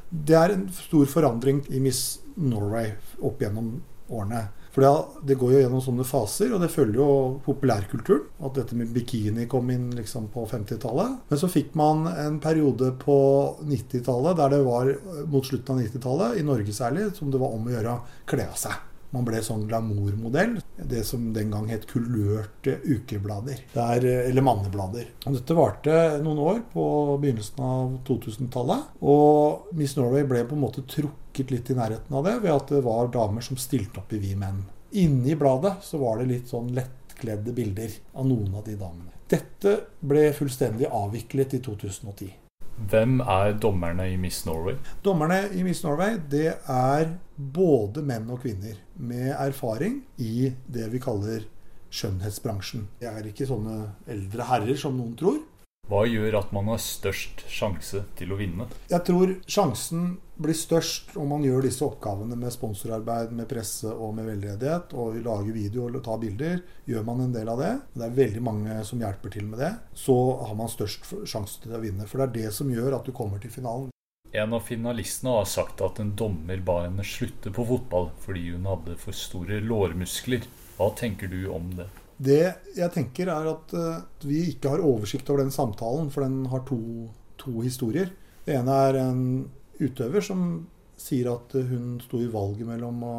Det 0.08 0.36
er 0.36 0.52
en 0.52 0.66
stor 0.76 1.08
forandring 1.08 1.62
i 1.72 1.80
Miss 1.80 2.20
Norway 2.36 2.90
opp 3.24 3.40
gjennom 3.40 3.78
årene. 4.12 4.42
For 4.74 4.84
det, 5.24 5.38
går 5.40 5.54
jo 5.54 5.62
gjennom 5.62 5.80
sånne 5.82 6.04
faser, 6.06 6.52
og 6.52 6.60
det 6.60 6.68
følger 6.70 7.00
jo 7.00 7.08
populærkulturen. 7.46 8.26
At 8.44 8.60
dette 8.60 8.76
med 8.76 8.92
bikini 8.92 9.48
kom 9.48 9.72
inn 9.72 9.88
liksom 9.96 10.28
på 10.34 10.44
50-tallet. 10.50 11.16
Men 11.32 11.40
så 11.40 11.48
fikk 11.48 11.72
man 11.80 12.04
en 12.12 12.36
periode 12.44 12.92
på 13.00 13.18
90-tallet, 13.64 14.36
der 14.38 14.54
det 14.54 14.60
var 14.68 14.92
mot 15.24 15.48
slutten 15.48 15.80
av 15.80 15.88
90-tallet, 15.88 16.36
i 16.36 16.44
Norge 16.46 16.76
særlig, 16.76 17.08
som 17.16 17.32
det 17.32 17.40
var 17.40 17.56
om 17.56 17.64
å 17.64 17.74
gjøre 17.74 17.96
å 17.96 18.04
kle 18.28 18.44
av 18.52 18.60
seg. 18.60 18.76
Man 19.14 19.24
ble 19.24 19.40
sånn 19.44 19.66
glamourmodell. 19.68 20.58
Det 20.76 21.02
som 21.06 21.30
den 21.32 21.52
gang 21.52 21.68
het 21.72 21.86
kulørte 21.88 22.76
ukeblader. 22.84 23.62
Der, 23.72 24.04
eller 24.28 24.44
manneblader. 24.44 25.08
Og 25.24 25.38
dette 25.38 25.56
varte 25.56 25.94
noen 26.24 26.42
år 26.44 26.60
på 26.72 26.84
begynnelsen 27.22 27.62
av 27.64 27.94
2000-tallet. 28.08 28.98
Og 29.00 29.70
Miss 29.78 29.96
Norway 29.96 30.26
ble 30.28 30.44
på 30.48 30.58
en 30.58 30.64
måte 30.66 30.84
trukket 30.88 31.54
litt 31.54 31.70
i 31.72 31.78
nærheten 31.78 32.18
av 32.18 32.26
det 32.26 32.36
ved 32.42 32.52
at 32.54 32.74
det 32.74 32.82
var 32.84 33.12
damer 33.14 33.44
som 33.44 33.60
stilte 33.60 34.02
opp 34.02 34.12
i 34.12 34.20
Vi 34.22 34.34
menn. 34.38 34.66
Inni 35.00 35.36
bladet 35.36 35.78
så 35.84 36.00
var 36.00 36.20
det 36.20 36.30
litt 36.30 36.52
sånn 36.52 36.72
lettkledde 36.76 37.52
bilder 37.56 37.96
av 38.14 38.28
noen 38.28 38.54
av 38.56 38.64
de 38.68 38.76
damene. 38.80 39.14
Dette 39.28 39.74
ble 40.00 40.30
fullstendig 40.36 40.88
avviklet 40.88 41.58
i 41.58 41.64
2010. 41.64 42.47
Hvem 42.86 43.18
er 43.20 43.56
dommerne 43.58 44.06
i 44.12 44.16
Miss 44.20 44.44
Norway? 44.46 44.76
Dommerne 45.02 45.48
i 45.50 45.64
Miss 45.66 45.82
Norway 45.82 46.14
det 46.30 46.52
er 46.70 47.08
både 47.34 48.04
menn 48.06 48.28
og 48.30 48.44
kvinner 48.44 48.78
med 48.94 49.32
erfaring 49.34 49.98
i 50.22 50.52
det 50.70 50.86
vi 50.92 51.00
kaller 51.02 51.42
skjønnhetsbransjen. 51.90 52.86
Det 53.00 53.10
er 53.10 53.26
ikke 53.26 53.48
sånne 53.48 53.80
eldre 54.06 54.46
herrer 54.46 54.78
som 54.78 54.94
noen 54.94 55.16
tror. 55.18 55.40
Hva 55.88 56.04
gjør 56.06 56.38
at 56.38 56.54
man 56.54 56.70
har 56.70 56.80
størst 56.84 57.46
sjanse 57.50 58.04
til 58.18 58.32
å 58.34 58.38
vinne? 58.38 58.68
Jeg 58.92 59.02
tror 59.08 59.34
sjansen 59.48 60.18
blir 60.38 60.56
størst 60.56 61.16
om 61.18 61.32
man 61.34 61.44
gjør 61.44 61.66
disse 61.66 61.84
oppgavene 61.86 62.38
med 62.38 62.54
sponsorarbeid, 62.54 63.34
med 63.34 63.48
presse 63.50 63.90
og 63.90 64.14
med 64.16 64.28
veldedighet, 64.30 64.94
og 64.94 65.18
lager 65.24 65.54
video 65.54 65.88
og 65.88 66.00
tar 66.06 66.20
bilder. 66.22 66.62
Gjør 66.88 67.06
man 67.06 67.26
en 67.26 67.34
del 67.34 67.50
av 67.50 67.60
det, 67.62 67.74
og 67.82 68.00
det 68.00 68.08
er 68.08 68.18
veldig 68.22 68.42
mange 68.46 68.80
som 68.86 69.02
hjelper 69.02 69.34
til 69.34 69.46
med 69.50 69.62
det, 69.64 69.72
så 69.98 70.16
har 70.46 70.56
man 70.58 70.70
størst 70.72 71.10
sjanse 71.28 71.62
til 71.64 71.74
å 71.74 71.82
vinne. 71.82 72.06
For 72.06 72.22
det 72.22 72.28
er 72.28 72.36
det 72.48 72.56
som 72.56 72.70
gjør 72.72 73.00
at 73.00 73.08
du 73.08 73.14
kommer 73.16 73.42
til 73.42 73.52
finalen. 73.52 73.90
En 74.36 74.52
av 74.52 74.60
finalistene 74.60 75.32
har 75.38 75.46
sagt 75.48 75.80
at 75.80 75.98
en 76.02 76.12
dommer 76.18 76.60
ba 76.60 76.82
henne 76.84 77.04
slutte 77.06 77.48
på 77.54 77.64
fotball 77.64 78.10
fordi 78.20 78.50
hun 78.52 78.66
hadde 78.68 78.98
for 79.00 79.16
store 79.16 79.62
lårmuskler. 79.64 80.44
Hva 80.76 80.90
tenker 80.98 81.32
du 81.32 81.46
om 81.50 81.70
det? 81.78 81.88
Det 82.18 82.42
jeg 82.76 82.90
tenker, 82.92 83.30
er 83.30 83.46
at 83.46 83.72
uh, 83.78 84.02
vi 84.26 84.42
ikke 84.52 84.74
har 84.74 84.82
oversikt 84.84 85.28
over 85.30 85.44
den 85.44 85.54
samtalen, 85.54 86.10
for 86.10 86.26
den 86.26 86.48
har 86.50 86.64
to, 86.68 86.80
to, 87.38 87.60
historier. 87.62 88.10
Det 88.44 88.56
ene 88.58 88.74
er 88.88 88.98
en 89.00 89.22
utøver 89.80 90.24
som 90.24 90.42
sier 90.98 91.30
at 91.32 91.54
hun 91.54 91.98
sto 92.02 92.20
i 92.22 92.30
valget 92.30 92.66
mellom 92.68 93.02
å 93.06 93.18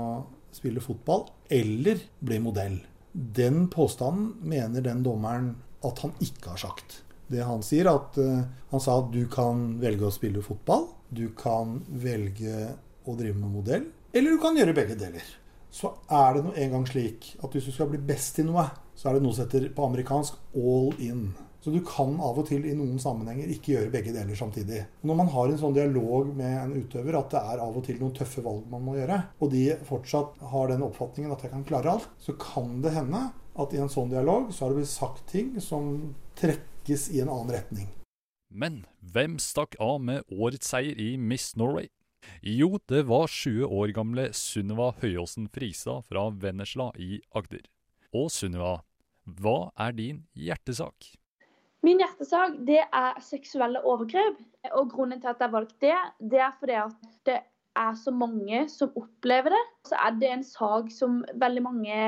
spille 0.54 0.84
fotball 0.84 1.28
eller 1.54 2.02
bli 2.20 2.40
modell. 2.44 2.80
Den 3.14 3.68
påstanden 3.72 4.34
mener 4.52 4.84
den 4.86 5.04
dommeren 5.06 5.54
at 5.86 6.02
han 6.04 6.16
ikke 6.24 6.54
har 6.54 6.62
sagt. 6.62 7.02
Det 7.30 7.46
han 7.46 7.62
sier, 7.64 7.88
at 7.88 8.18
uh, 8.18 8.42
han 8.72 8.82
sa 8.84 8.98
at 9.00 9.12
du 9.14 9.22
kan 9.32 9.78
velge 9.82 10.08
å 10.08 10.14
spille 10.14 10.44
fotball, 10.44 10.88
du 11.10 11.30
kan 11.38 11.78
velge 12.02 12.74
å 13.06 13.16
drive 13.18 13.38
med 13.38 13.54
modell, 13.54 13.86
eller 14.12 14.34
du 14.34 14.42
kan 14.42 14.58
gjøre 14.58 14.76
begge 14.78 14.98
deler 14.98 15.28
så 15.72 15.92
er 16.10 16.36
det 16.36 16.46
nå 16.46 16.54
engang 16.58 16.86
slik 16.90 17.34
at 17.44 17.54
hvis 17.54 17.70
du 17.70 17.74
skal 17.74 17.90
bli 17.92 18.02
best 18.02 18.40
i 18.42 18.46
noe, 18.46 18.66
så 18.98 19.10
er 19.10 19.18
det 19.18 19.24
noe 19.26 19.36
som 19.36 19.46
heter 19.46 19.70
på 19.76 19.86
amerikansk 19.86 20.40
all 20.58 20.92
in. 21.04 21.30
Så 21.60 21.74
du 21.74 21.82
kan 21.84 22.14
av 22.24 22.38
og 22.40 22.48
til 22.48 22.64
i 22.64 22.76
noen 22.78 23.02
sammenhenger 23.02 23.52
ikke 23.52 23.74
gjøre 23.74 23.92
begge 23.92 24.14
deler 24.16 24.38
samtidig. 24.40 24.80
Når 25.04 25.20
man 25.20 25.32
har 25.34 25.52
en 25.52 25.60
sånn 25.60 25.76
dialog 25.76 26.32
med 26.36 26.56
en 26.56 26.78
utøver 26.80 27.18
at 27.20 27.34
det 27.34 27.42
er 27.52 27.64
av 27.66 27.76
og 27.76 27.84
til 27.88 28.00
noen 28.00 28.16
tøffe 28.16 28.44
valg 28.46 28.64
man 28.72 28.86
må 28.86 28.96
gjøre, 28.96 29.20
og 29.44 29.52
de 29.52 29.66
fortsatt 29.90 30.40
har 30.54 30.72
den 30.72 30.88
oppfatningen 30.88 31.36
at 31.36 31.44
jeg 31.44 31.54
kan 31.54 31.68
klare 31.68 31.98
alt, 31.98 32.10
så 32.24 32.36
kan 32.40 32.80
det 32.86 32.96
hende 32.96 33.28
at 33.60 33.76
i 33.76 33.84
en 33.84 33.92
sånn 33.92 34.12
dialog 34.14 34.54
så 34.56 34.66
har 34.66 34.74
det 34.74 34.82
blitt 34.82 34.94
sagt 34.94 35.26
ting 35.32 35.56
som 35.64 36.14
trekkes 36.40 37.10
i 37.12 37.24
en 37.26 37.32
annen 37.34 37.52
retning. 37.58 37.90
Men 38.50 38.86
hvem 39.04 39.36
stakk 39.44 39.76
av 39.84 40.00
med 40.02 40.24
årets 40.32 40.72
seier 40.72 40.98
i 40.98 41.12
Miss 41.22 41.52
Norway? 41.60 41.92
Jo, 42.42 42.78
det 42.90 43.04
var 43.08 43.28
20 43.28 43.68
år 43.68 43.94
gamle 43.96 44.30
Sunniva 44.36 44.94
Høyåsen 45.02 45.48
Frisa 45.54 46.00
fra 46.08 46.30
Vennesla 46.32 46.90
i 46.98 47.20
Agder. 47.36 47.68
Og 48.16 48.32
Sunniva, 48.34 48.80
hva 49.24 49.72
er 49.78 49.96
din 49.96 50.24
hjertesak? 50.34 51.19
Min 51.86 52.02
hjertesak 52.02 52.58
det 52.68 52.82
er 52.84 53.22
seksuelle 53.24 53.82
overgrep. 53.88 54.42
Og 54.76 54.92
grunnen 54.92 55.22
til 55.22 55.32
at 55.32 55.40
jeg 55.40 55.54
valgte 55.54 55.88
det, 55.88 56.00
det 56.34 56.44
er 56.44 56.58
fordi 56.60 56.76
at 56.82 57.10
det 57.30 57.40
er 57.80 57.96
så 57.96 58.12
mange 58.12 58.66
som 58.72 58.92
opplever 59.00 59.54
det. 59.56 59.64
Så 59.88 59.96
er 59.96 60.20
det 60.20 60.32
en 60.34 60.44
sak 60.44 60.92
som 60.92 61.22
veldig 61.40 61.64
mange 61.64 62.00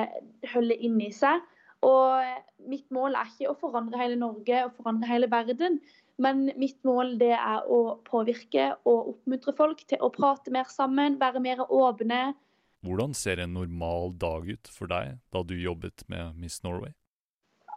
holder 0.54 0.84
inni 0.84 1.12
seg. 1.16 1.40
Og 1.88 2.22
mitt 2.70 2.86
mål 2.94 3.16
er 3.18 3.30
ikke 3.32 3.50
å 3.50 3.58
forandre 3.58 3.98
hele 4.02 4.20
Norge 4.20 4.66
og 4.68 4.76
forandre 4.78 5.10
hele 5.10 5.30
verden, 5.32 5.80
men 6.22 6.52
mitt 6.62 6.78
mål 6.86 7.16
det 7.18 7.34
er 7.34 7.66
å 7.66 7.98
påvirke 8.06 8.68
og 8.86 9.16
oppmuntre 9.16 9.56
folk 9.58 9.82
til 9.90 10.04
å 10.06 10.12
prate 10.14 10.54
mer 10.54 10.70
sammen, 10.70 11.18
være 11.22 11.42
mer 11.42 11.64
åpne. 11.66 12.36
Hvordan 12.86 13.16
ser 13.18 13.42
en 13.42 13.56
normal 13.58 14.14
dag 14.22 14.46
ut 14.46 14.70
for 14.74 14.90
deg 14.92 15.18
da 15.34 15.42
du 15.46 15.56
jobbet 15.58 16.06
med 16.10 16.38
Miss 16.38 16.62
Norway? 16.66 16.94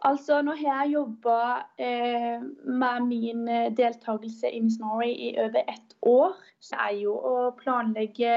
Altså, 0.05 0.41
Nå 0.45 0.53
har 0.59 0.83
jeg 0.83 0.95
jobba 0.95 1.37
eh, 1.81 2.43
med 2.65 3.07
min 3.09 3.47
eh, 3.49 3.71
deltakelse 3.73 4.51
i 4.53 4.61
Miss 4.61 4.77
Norway 4.79 5.15
i 5.29 5.31
over 5.41 5.63
ett 5.65 5.95
år. 6.05 6.35
Så 6.61 6.77
er 6.77 6.97
jo 6.99 7.15
å 7.17 7.35
planlegge, 7.57 8.35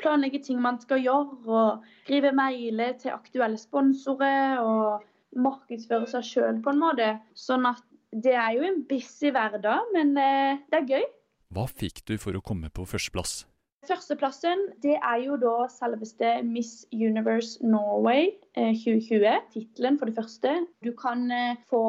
planlegge 0.00 0.40
ting 0.46 0.62
man 0.64 0.80
skal 0.80 1.02
gjøre, 1.04 1.40
og 1.44 1.90
skrive 2.04 2.32
mailer 2.32 2.96
til 3.00 3.12
aktuelle 3.12 3.60
sponsorer. 3.60 4.62
og 4.64 5.04
markedsføre 5.34 6.06
seg 6.10 6.26
sjøl 6.28 6.62
på 6.62 6.72
en 6.72 6.80
måte. 6.82 7.08
Sånn 7.38 7.66
at 7.68 7.82
det 8.14 8.36
er 8.38 8.54
jo 8.56 8.66
en 8.68 8.82
busy 8.88 9.32
hverdag, 9.34 9.90
men 9.94 10.14
eh, 10.20 10.62
det 10.70 10.80
er 10.80 10.90
gøy. 10.96 11.08
Hva 11.54 11.66
fikk 11.70 12.04
du 12.08 12.16
for 12.22 12.36
å 12.38 12.42
komme 12.44 12.70
på 12.74 12.86
førsteplass? 12.88 13.42
Førsteplassen 13.88 14.60
det 14.82 14.96
er 14.96 15.18
jo 15.24 15.36
da 15.40 15.66
selveste 15.72 16.36
Miss 16.46 16.84
Universe 16.92 17.58
Norway 17.64 18.30
2020. 18.56 19.26
Eh, 19.28 19.40
Tittelen 19.52 19.98
for 20.00 20.10
det 20.10 20.16
første. 20.16 20.54
Du 20.84 20.92
kan 20.98 21.26
eh, 21.34 21.58
få 21.70 21.82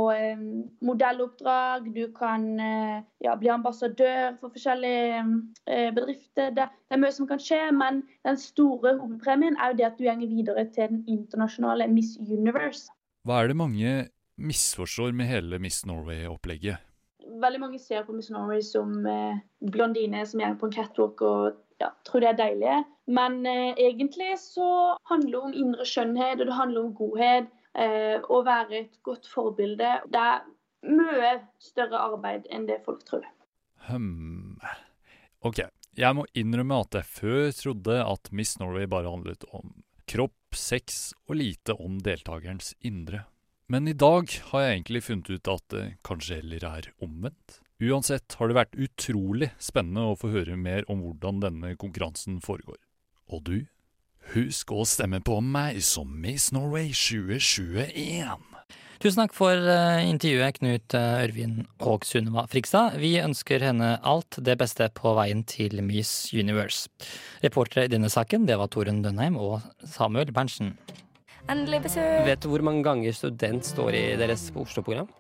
modelloppdrag, 0.86 1.92
du 1.96 2.08
kan 2.18 2.48
ja, 3.24 3.36
bli 3.40 3.50
ambassadør 3.54 4.36
for 4.40 4.54
forskjellige 4.54 5.24
bedrifter. 5.96 6.52
Det, 6.56 6.68
er 6.92 7.02
mye 7.02 7.14
som 7.16 7.28
kan 7.30 7.42
skje, 7.42 7.62
men 7.76 8.04
den 8.28 8.38
store 8.40 8.98
hovedpremien 9.00 9.58
er 9.60 9.74
jo 9.74 9.80
det 9.80 9.88
at 9.90 9.98
du 10.00 10.06
går 10.06 10.28
videre 10.28 10.68
til 10.76 10.92
den 10.92 11.04
internasjonale 11.08 11.88
Miss 11.92 12.16
Universe. 12.20 12.92
Hva 13.26 13.42
er 13.42 13.50
det 13.50 13.58
mange 13.58 13.94
misforstår 14.38 15.16
med 15.16 15.26
hele 15.32 15.60
Miss 15.60 15.86
Norway-opplegget? 15.86 16.78
Veldig 17.42 17.60
mange 17.60 17.80
ser 17.82 18.06
på 18.06 18.14
Miss 18.14 18.30
Norway 18.30 18.62
som 18.62 18.92
eh, 19.10 19.40
blondine 19.72 20.22
som 20.28 20.44
går 20.44 20.58
på 20.60 20.70
en 20.70 20.76
catwalk 20.76 21.24
og 21.26 21.58
ja, 21.82 21.92
tror 22.08 22.24
de 22.24 22.32
er 22.32 22.40
deilige. 22.40 22.80
Men 23.12 23.42
eh, 23.50 23.78
egentlig 23.78 24.34
så 24.42 24.96
handler 25.12 25.32
det 25.32 25.44
om 25.44 25.56
indre 25.64 25.88
skjønnhet, 25.88 26.40
og 26.40 26.50
det 26.50 26.60
handler 26.60 26.86
om 26.86 26.98
godhet. 26.98 27.54
Eh, 27.76 28.18
å 28.32 28.42
være 28.48 28.86
et 28.86 29.00
godt 29.04 29.28
forbilde. 29.28 29.98
Det 30.12 30.22
er 30.22 30.46
mye 30.88 31.32
større 31.60 32.00
arbeid 32.12 32.46
enn 32.54 32.68
det 32.70 32.80
folk 32.86 33.04
tror. 33.08 33.26
Hmm. 33.90 34.56
OK. 35.46 35.66
Jeg 35.96 36.16
må 36.18 36.26
innrømme 36.36 36.82
at 36.84 36.98
jeg 36.98 37.08
før 37.08 37.44
trodde 37.56 38.00
at 38.04 38.32
Miss 38.36 38.58
Norway 38.60 38.88
bare 38.92 39.12
handlet 39.12 39.46
om 39.56 39.78
kropp, 40.10 40.56
sex 40.56 41.14
og 41.28 41.38
lite 41.40 41.76
om 41.82 42.00
deltakerens 42.04 42.74
indre. 42.86 43.26
Men 43.72 43.88
i 43.90 43.96
dag 43.98 44.30
har 44.52 44.62
jeg 44.62 44.74
egentlig 44.76 45.04
funnet 45.08 45.30
ut 45.32 45.52
at 45.56 45.64
det 45.74 45.86
kanskje 46.06 46.40
heller 46.42 46.68
er 46.70 46.90
omvendt. 47.04 47.62
Uansett 47.84 48.38
har 48.40 48.48
det 48.48 48.56
vært 48.56 48.78
utrolig 48.80 49.50
spennende 49.60 50.06
å 50.08 50.16
få 50.16 50.30
høre 50.32 50.56
mer 50.56 50.86
om 50.92 51.02
hvordan 51.04 51.42
denne 51.44 51.74
konkurransen 51.76 52.38
foregår. 52.44 52.78
Og 53.28 53.42
du, 53.44 53.58
husk 54.32 54.72
å 54.72 54.86
stemme 54.88 55.20
på 55.20 55.42
meg 55.44 55.82
som 55.84 56.14
Miss 56.24 56.54
Norway 56.56 56.94
2021! 56.96 58.46
Tusen 59.04 59.20
takk 59.20 59.36
for 59.36 59.60
eh, 59.60 60.06
intervjuet, 60.08 60.56
Knut 60.62 60.96
eh, 60.96 61.26
Ørvin 61.26 61.58
og 61.84 62.08
Sunniva 62.08 62.46
Frigstad. 62.48 62.96
Vi 63.02 63.18
ønsker 63.20 63.68
henne 63.68 63.98
alt 64.08 64.40
det 64.40 64.56
beste 64.62 64.88
på 64.96 65.12
veien 65.20 65.44
til 65.44 65.84
Miss 65.84 66.32
Universe. 66.32 66.88
Reportere 67.44 67.90
i 67.90 67.92
denne 67.92 68.08
saken 68.10 68.48
det 68.48 68.56
var 68.62 68.72
Torunn 68.72 69.04
Dønheim 69.04 69.36
og 69.36 69.60
Samuel 69.84 70.32
Berntsen. 70.32 70.78
Endelig 71.52 71.84
besøk. 71.90 72.24
Vet 72.26 72.42
du 72.42 72.50
hvor 72.54 72.64
mange 72.66 72.88
ganger 72.88 73.20
student 73.20 73.68
står 73.68 74.00
i 74.00 74.06
deres 74.18 74.48
Oslo-program? 74.56 75.12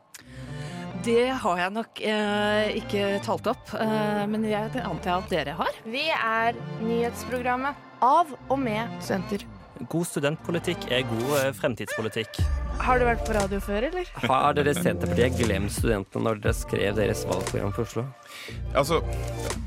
Det 1.05 1.27
har 1.37 1.59
jeg 1.59 1.69
nok 1.75 1.99
eh, 2.01 2.71
ikke 2.79 3.01
talt 3.25 3.45
opp, 3.51 3.73
eh, 3.77 4.23
men 4.25 4.47
jeg, 4.49 4.71
det 4.73 4.81
antar 4.81 5.11
jeg 5.11 5.21
at 5.21 5.33
dere 5.35 5.53
har. 5.59 5.77
Vi 5.85 6.07
er 6.09 6.57
nyhetsprogrammet 6.81 8.01
av 8.01 8.33
og 8.33 8.57
med 8.57 8.89
studenter. 9.05 9.45
God 9.91 10.09
studentpolitikk 10.09 10.89
er 10.89 11.05
god 11.11 11.33
eh, 11.43 11.51
fremtidspolitikk. 11.61 12.41
Har 12.79 12.99
du 12.99 13.05
vært 13.07 13.25
på 13.27 13.33
radio 13.35 13.59
før, 13.63 13.87
eller? 13.89 14.09
Har 14.27 14.55
dere 14.57 14.75
Senterpartiet 14.77 15.39
glemt 15.39 15.73
studentene 15.73 16.27
når 16.27 16.41
dere 16.43 16.57
skrev 16.57 16.97
deres 16.99 17.25
valgprogram 17.29 17.73
for 17.75 17.87
Oslo? 17.87 18.05
Altså, 18.75 19.01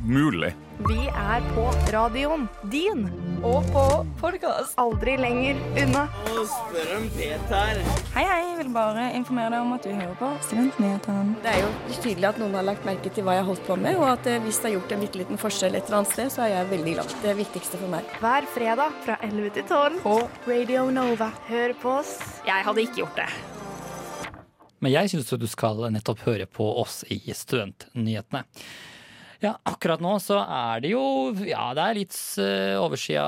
mulig. 0.04 0.52
Vi 0.86 1.08
er 1.10 1.42
på 1.56 1.64
radioen 1.90 2.44
din. 2.70 3.08
Og 3.42 3.66
på 3.72 3.82
podkast. 4.20 4.76
Aldri 4.78 5.16
lenger 5.18 5.58
unna. 5.82 6.04
Og 6.34 6.44
spør 6.52 6.92
om 7.00 7.08
Peter. 7.16 7.80
Hei, 8.14 8.22
hei. 8.22 8.38
Jeg 8.48 8.66
vil 8.66 8.70
bare 8.74 9.04
informere 9.14 9.52
deg 9.54 9.62
om 9.62 9.74
at 9.76 9.84
du 9.86 9.90
hører 9.94 10.14
på 10.18 10.28
Studentnyhetene. 10.46 11.36
Det 11.44 11.50
er 11.52 11.60
jo 11.62 11.68
tydelig 12.02 12.26
at 12.30 12.40
noen 12.42 12.56
har 12.58 12.66
lagt 12.66 12.86
merke 12.86 13.10
til 13.14 13.26
hva 13.26 13.36
jeg 13.36 13.44
har 13.44 13.48
holdt 13.52 13.66
på 13.68 13.76
med, 13.78 13.98
og 14.00 14.08
at 14.10 14.26
eh, 14.26 14.40
hvis 14.42 14.58
det 14.58 14.66
har 14.66 14.74
gjort 14.74 14.94
en 14.96 15.04
bitte 15.04 15.20
liten 15.20 15.38
forskjell 15.38 15.78
et 15.78 15.86
eller 15.86 16.00
annet 16.00 16.14
sted, 16.14 16.32
så 16.34 16.42
er 16.46 16.50
jeg 16.56 16.70
veldig 16.72 16.94
glad. 16.96 17.14
Det 17.22 17.30
er 17.30 17.38
viktigste 17.38 17.78
for 17.78 17.92
meg. 17.94 18.14
Hver 18.22 18.48
fredag 18.54 18.98
fra 19.06 19.18
11 19.28 19.52
til 19.58 19.68
12 19.70 20.00
på 20.02 20.16
Radio 20.50 20.88
Nova. 20.94 21.30
Hør 21.50 21.74
på 21.82 21.94
oss. 22.00 22.16
Jeg 22.48 22.66
hadde 22.66 22.86
ikke 22.86 22.97
gjort 23.00 23.18
det. 23.18 23.30
Men 24.84 24.94
jeg 24.94 25.10
syns 25.10 25.32
du 25.34 25.48
skal 25.50 25.88
nettopp 25.90 26.22
høre 26.28 26.46
på 26.46 26.66
oss 26.82 27.02
i 27.10 27.18
Studentnyhetene. 27.34 28.44
Ja, 29.38 29.52
akkurat 29.70 30.00
nå 30.02 30.16
så 30.18 30.40
er 30.42 30.80
det 30.82 30.90
jo 30.90 31.02
Ja, 31.46 31.68
det 31.78 31.82
er 31.84 31.94
litt 31.94 32.16
uh, 32.42 32.74
overskya 32.82 33.22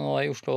nå 0.00 0.14
i 0.22 0.30
Oslo, 0.32 0.54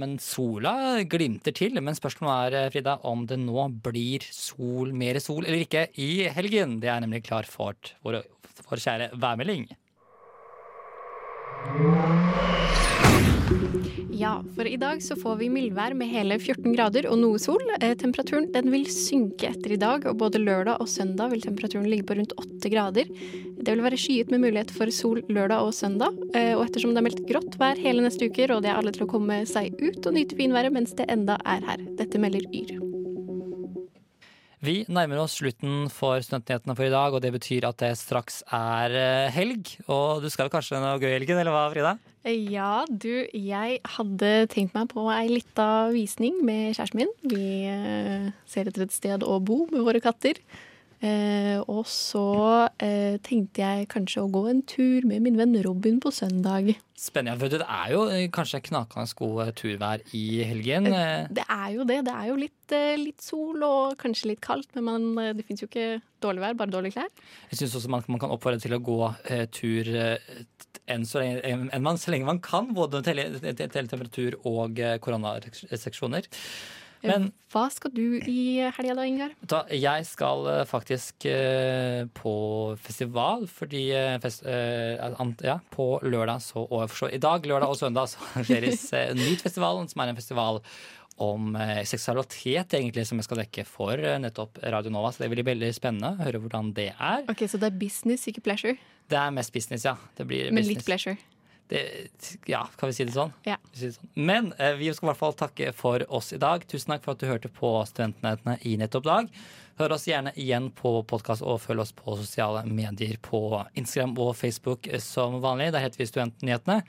men 0.00 0.16
sola 0.16 1.02
glimter 1.04 1.52
til. 1.52 1.76
Men 1.84 1.96
spørsmålet 1.96 2.56
er, 2.56 2.72
Frida, 2.72 2.96
om 3.04 3.26
det 3.28 3.36
nå 3.42 3.68
blir 3.84 4.24
sol, 4.32 4.94
mer 4.96 5.20
sol 5.20 5.44
eller 5.44 5.66
ikke 5.66 5.90
i 6.00 6.24
helgen. 6.32 6.78
Det 6.80 6.88
er 6.88 7.04
nemlig 7.04 7.24
klar 7.28 7.44
for 7.48 7.76
vår, 8.04 8.22
vår 8.64 8.84
kjære 8.86 9.12
værmelding. 9.20 9.68
Ja, 14.14 14.44
for 14.54 14.66
i 14.66 14.76
dag 14.76 15.02
så 15.02 15.16
får 15.18 15.36
vi 15.40 15.48
mildvær 15.50 15.94
med 15.98 16.06
hele 16.06 16.36
14 16.38 16.70
grader 16.76 17.08
og 17.10 17.18
noe 17.18 17.38
sol. 17.42 17.62
Eh, 17.80 17.96
temperaturen 17.98 18.46
den 18.54 18.70
vil 18.70 18.86
synke 18.86 19.48
etter 19.50 19.74
i 19.74 19.80
dag, 19.80 20.06
og 20.06 20.20
både 20.20 20.38
lørdag 20.38 20.78
og 20.78 20.90
søndag 20.90 21.32
vil 21.32 21.42
temperaturen 21.42 21.88
ligge 21.90 22.06
på 22.06 22.14
rundt 22.20 22.36
8 22.38 22.70
grader. 22.70 23.10
Det 23.58 23.74
vil 23.74 23.82
være 23.82 23.98
skyet 23.98 24.30
med 24.30 24.44
mulighet 24.46 24.70
for 24.70 24.94
sol 24.94 25.24
lørdag 25.26 25.66
og 25.66 25.74
søndag. 25.74 26.14
Eh, 26.30 26.54
og 26.54 26.68
ettersom 26.68 26.94
det 26.94 27.02
er 27.02 27.08
meldt 27.08 27.26
grått 27.26 27.58
vær 27.58 27.80
hele 27.82 28.06
neste 28.06 28.30
uke, 28.30 28.46
råder 28.52 28.70
jeg 28.70 28.78
alle 28.78 28.94
til 28.94 29.08
å 29.08 29.12
komme 29.16 29.42
seg 29.50 29.74
ut 29.82 30.06
og 30.06 30.14
nyte 30.14 30.38
finværet 30.38 30.78
mens 30.78 30.94
det 30.94 31.10
enda 31.10 31.40
er 31.42 31.66
her. 31.66 31.88
Dette 31.98 32.22
melder 32.22 32.46
Yr. 32.54 32.93
Vi 34.64 34.78
nærmer 34.88 35.18
oss 35.20 35.34
slutten 35.36 35.90
for 35.92 36.22
Studentnyhetene 36.24 36.74
for 36.78 36.86
i 36.86 36.92
dag, 36.92 37.12
og 37.12 37.20
det 37.20 37.34
betyr 37.34 37.66
at 37.68 37.82
det 37.82 37.90
straks 38.00 38.38
er 38.48 38.94
eh, 38.96 39.32
helg. 39.34 39.74
Og 39.92 40.24
du 40.24 40.30
skal 40.32 40.48
kanskje 40.52 40.80
noe 40.80 40.96
gøy 41.02 41.10
i 41.10 41.16
helgen, 41.18 41.40
eller 41.42 41.52
hva, 41.52 41.66
Frida? 41.74 41.92
Ja, 42.24 42.86
du, 42.88 43.26
jeg 43.28 43.80
hadde 43.98 44.30
tenkt 44.54 44.72
meg 44.72 44.88
på 44.94 45.04
ei 45.12 45.26
lita 45.28 45.90
visning 45.92 46.38
med 46.46 46.78
kjæresten 46.78 47.02
min. 47.02 47.12
Vi 47.28 47.48
eh, 47.68 48.30
ser 48.48 48.70
etter 48.70 48.86
et 48.86 48.96
sted 48.96 49.26
å 49.26 49.36
bo 49.44 49.66
med 49.68 49.84
våre 49.84 50.00
katter. 50.04 50.40
Eh, 51.04 51.58
og 51.68 51.84
så 51.90 52.20
eh, 52.80 53.18
tenkte 53.24 53.60
jeg 53.60 53.88
kanskje 53.92 54.22
å 54.22 54.30
gå 54.32 54.44
en 54.48 54.62
tur 54.64 55.04
med 55.08 55.20
min 55.26 55.36
venn 55.36 55.56
Robin 55.66 55.98
på 56.00 56.08
søndag. 56.14 56.70
Spennende. 56.96 57.36
for 57.42 57.52
Det 57.52 57.60
er 57.60 57.90
jo 57.92 58.04
eh, 58.08 58.28
kanskje 58.32 58.62
knakende 58.70 59.18
god 59.18 59.50
turvær 59.58 60.00
i 60.16 60.24
helgen. 60.48 60.86
Eh, 60.88 61.26
Det 61.34 61.44
er 61.44 61.74
jo 61.74 61.84
det. 61.84 61.98
Det 62.06 62.14
er 62.14 62.30
jo 62.30 62.36
litt, 62.40 62.72
eh, 62.72 62.94
litt 62.96 63.20
sol 63.20 63.66
og 63.66 63.98
kanskje 64.00 64.30
litt 64.32 64.40
kaldt, 64.40 64.70
men 64.78 64.84
man, 64.88 65.04
eh, 65.20 65.32
det 65.36 65.44
fins 65.44 65.60
jo 65.60 65.68
ikke 65.68 66.00
dårlig 66.24 66.40
vær, 66.46 66.56
bare 66.62 66.72
dårlige 66.72 66.96
klær. 66.96 67.10
Jeg 67.50 67.58
syns 67.60 67.76
også 67.76 67.90
man, 67.92 68.06
man 68.08 68.22
kan 68.22 68.32
oppfordre 68.32 68.62
til 68.62 68.72
å 68.78 68.80
gå 68.80 68.96
eh, 69.28 69.44
tur 69.52 69.90
eh, 69.92 70.16
enn 70.88 71.04
så 71.08 71.20
lenge, 71.20 71.42
enn 71.44 71.84
man, 71.84 72.00
så 72.00 72.14
lenge 72.14 72.30
man 72.30 72.40
kan, 72.44 72.72
både 72.72 73.02
til 73.04 73.20
temperatur 73.90 74.38
og 74.48 74.80
eh, 74.80 74.96
koronarestriksjoner. 75.04 76.30
Men 77.04 77.28
Hva 77.52 77.66
skal 77.70 77.92
du 77.94 78.18
i 78.26 78.38
helga 78.76 78.94
da, 78.96 79.04
Ingar? 79.06 79.34
jeg 79.70 80.06
skal 80.08 80.46
eh, 80.50 80.64
faktisk 80.66 81.26
eh, 81.30 82.04
på 82.16 82.34
festival, 82.82 83.46
fordi 83.50 83.84
eh, 83.94 84.16
fest, 84.22 84.42
eh, 84.48 84.98
ja, 85.44 85.58
på 85.74 85.88
lørdag 86.02 86.42
så, 86.42 86.64
og 86.64 86.90
så, 86.90 87.10
I 87.12 87.20
dag, 87.22 87.46
lørdag 87.46 87.70
og 87.70 87.78
søndag 87.78 88.08
så 88.10 88.18
arrangeres 88.32 88.88
eh, 88.96 89.12
Nytfestivalen, 89.18 89.88
som 89.92 90.02
er 90.04 90.12
en 90.14 90.20
festival 90.20 90.62
om 91.22 91.52
eh, 91.54 91.84
seksualitet, 91.86 92.74
egentlig, 92.74 93.04
som 93.06 93.20
jeg 93.20 93.28
skal 93.28 93.42
dekke 93.44 93.66
for 93.68 93.94
eh, 94.00 94.16
nettopp 94.18 94.58
Radio 94.64 94.90
Nova. 94.90 95.12
Så 95.14 95.22
det 95.22 95.30
blir 95.30 95.46
veldig 95.46 95.70
spennende 95.76 96.16
å 96.16 96.24
høre 96.26 96.40
hvordan 96.42 96.72
det 96.74 96.88
er. 96.96 97.22
Ok, 97.30 97.44
Så 97.46 97.60
det 97.62 97.70
er 97.70 97.78
business, 97.78 98.26
ikke 98.30 98.42
pleasure? 98.48 98.74
Det 99.12 99.20
er 99.20 99.30
mest 99.36 99.52
business, 99.54 99.84
ja. 99.86 99.94
Det 100.18 100.26
blir 100.26 100.48
Men 100.50 100.62
business. 100.64 100.80
litt 100.80 100.88
pleasure. 100.88 101.16
Det, 101.68 101.80
ja, 102.50 102.66
kan 102.76 102.90
vi 102.90 102.96
si 102.96 103.06
det 103.08 103.14
sånn? 103.14 103.32
Ja. 103.48 103.56
Sånn. 103.72 104.10
Men 104.14 104.52
eh, 104.58 104.76
vi 104.76 104.90
skal 104.92 105.08
i 105.08 105.10
hvert 105.12 105.22
fall 105.22 105.36
takke 105.38 105.72
for 105.76 106.04
oss 106.12 106.32
i 106.36 106.40
dag. 106.42 106.66
Tusen 106.68 106.92
takk 106.92 107.06
for 107.06 107.16
at 107.16 107.22
du 107.22 107.28
hørte 107.30 107.50
på 107.52 107.70
Studentnyhetene 107.88 108.58
i 108.68 108.76
nettopp 108.80 109.06
dag. 109.08 109.30
Hør 109.80 109.96
oss 109.96 110.06
gjerne 110.06 110.30
igjen 110.38 110.68
på 110.76 110.98
podkast 111.10 111.42
og 111.42 111.62
følg 111.64 111.82
oss 111.82 111.94
på 111.96 112.14
sosiale 112.20 112.62
medier 112.68 113.16
på 113.24 113.40
Instagram 113.74 114.12
og 114.22 114.36
Facebook 114.38 114.86
som 115.02 115.40
vanlig. 115.42 115.72
Der 115.74 115.82
heter 115.86 116.02
vi 116.02 116.10
Studentnyhetene. 116.10 116.82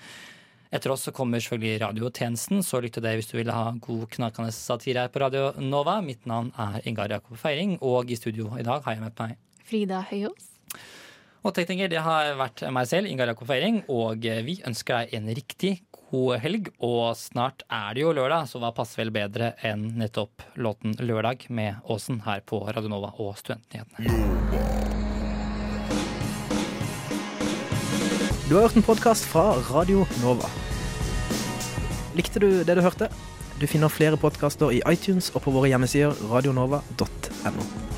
Etter 0.75 0.91
oss 0.91 1.05
så 1.07 1.13
kommer 1.15 1.39
selvfølgelig 1.39 1.79
radiotjenesten, 1.85 2.63
så 2.65 2.81
lytt 2.83 2.97
til 2.97 3.05
det 3.05 3.13
hvis 3.15 3.29
du 3.31 3.37
vil 3.37 3.53
ha 3.53 3.69
god 3.79 4.05
knakende 4.11 4.51
satire 4.51 5.05
her 5.05 5.13
på 5.13 5.21
Radio 5.23 5.53
Nova. 5.61 6.01
Mitt 6.03 6.27
navn 6.27 6.51
er 6.59 6.81
Ingar 6.89 7.13
Jakob 7.15 7.39
Feiring, 7.39 7.77
og 7.85 8.11
i 8.11 8.17
studio 8.19 8.51
i 8.59 8.65
dag 8.65 8.83
har 8.83 8.97
jeg 8.97 9.05
med 9.05 9.21
meg 9.21 9.37
Frida 9.65 10.03
Høyås. 10.11 10.51
Og 11.45 11.53
tekniker 11.53 11.91
det 11.91 12.01
har 12.01 12.31
vært 12.39 12.63
meg 12.73 12.87
selv, 12.89 13.09
Ingar 13.09 13.29
Jakob 13.29 13.45
Feiring, 13.49 13.83
og 13.91 14.23
vi 14.47 14.57
ønsker 14.65 15.03
deg 15.03 15.13
en 15.19 15.29
riktig 15.37 15.73
god 16.09 16.39
helg. 16.41 16.71
Og 16.81 17.13
snart 17.19 17.61
er 17.69 17.93
det 17.93 18.01
jo 18.01 18.13
lørdag, 18.17 18.47
så 18.49 18.61
hva 18.61 18.71
passer 18.73 19.03
vel 19.03 19.13
bedre 19.13 19.53
enn 19.65 19.91
nettopp 19.99 20.41
låten 20.57 20.97
'Lørdag' 20.97 21.45
med 21.49 21.85
Åsen 21.85 22.23
her 22.25 22.41
på 22.41 22.63
Radionova 22.65 23.13
og 23.21 23.37
Studentnyhetene. 23.37 24.09
Du 28.49 28.55
har 28.55 28.65
hørt 28.65 28.77
en 28.77 28.85
podkast 28.85 29.25
fra 29.25 29.53
Radio 29.69 30.05
Nova. 30.21 30.49
Likte 32.15 32.39
du 32.39 32.63
det 32.63 32.75
du 32.77 32.81
hørte? 32.81 33.09
Du 33.61 33.67
finner 33.67 33.89
flere 33.89 34.17
podkaster 34.17 34.73
i 34.73 34.81
iTunes 34.89 35.31
og 35.35 35.45
på 35.45 35.53
våre 35.53 35.69
hjemmesider 35.69 36.13
radionova.no. 36.29 37.94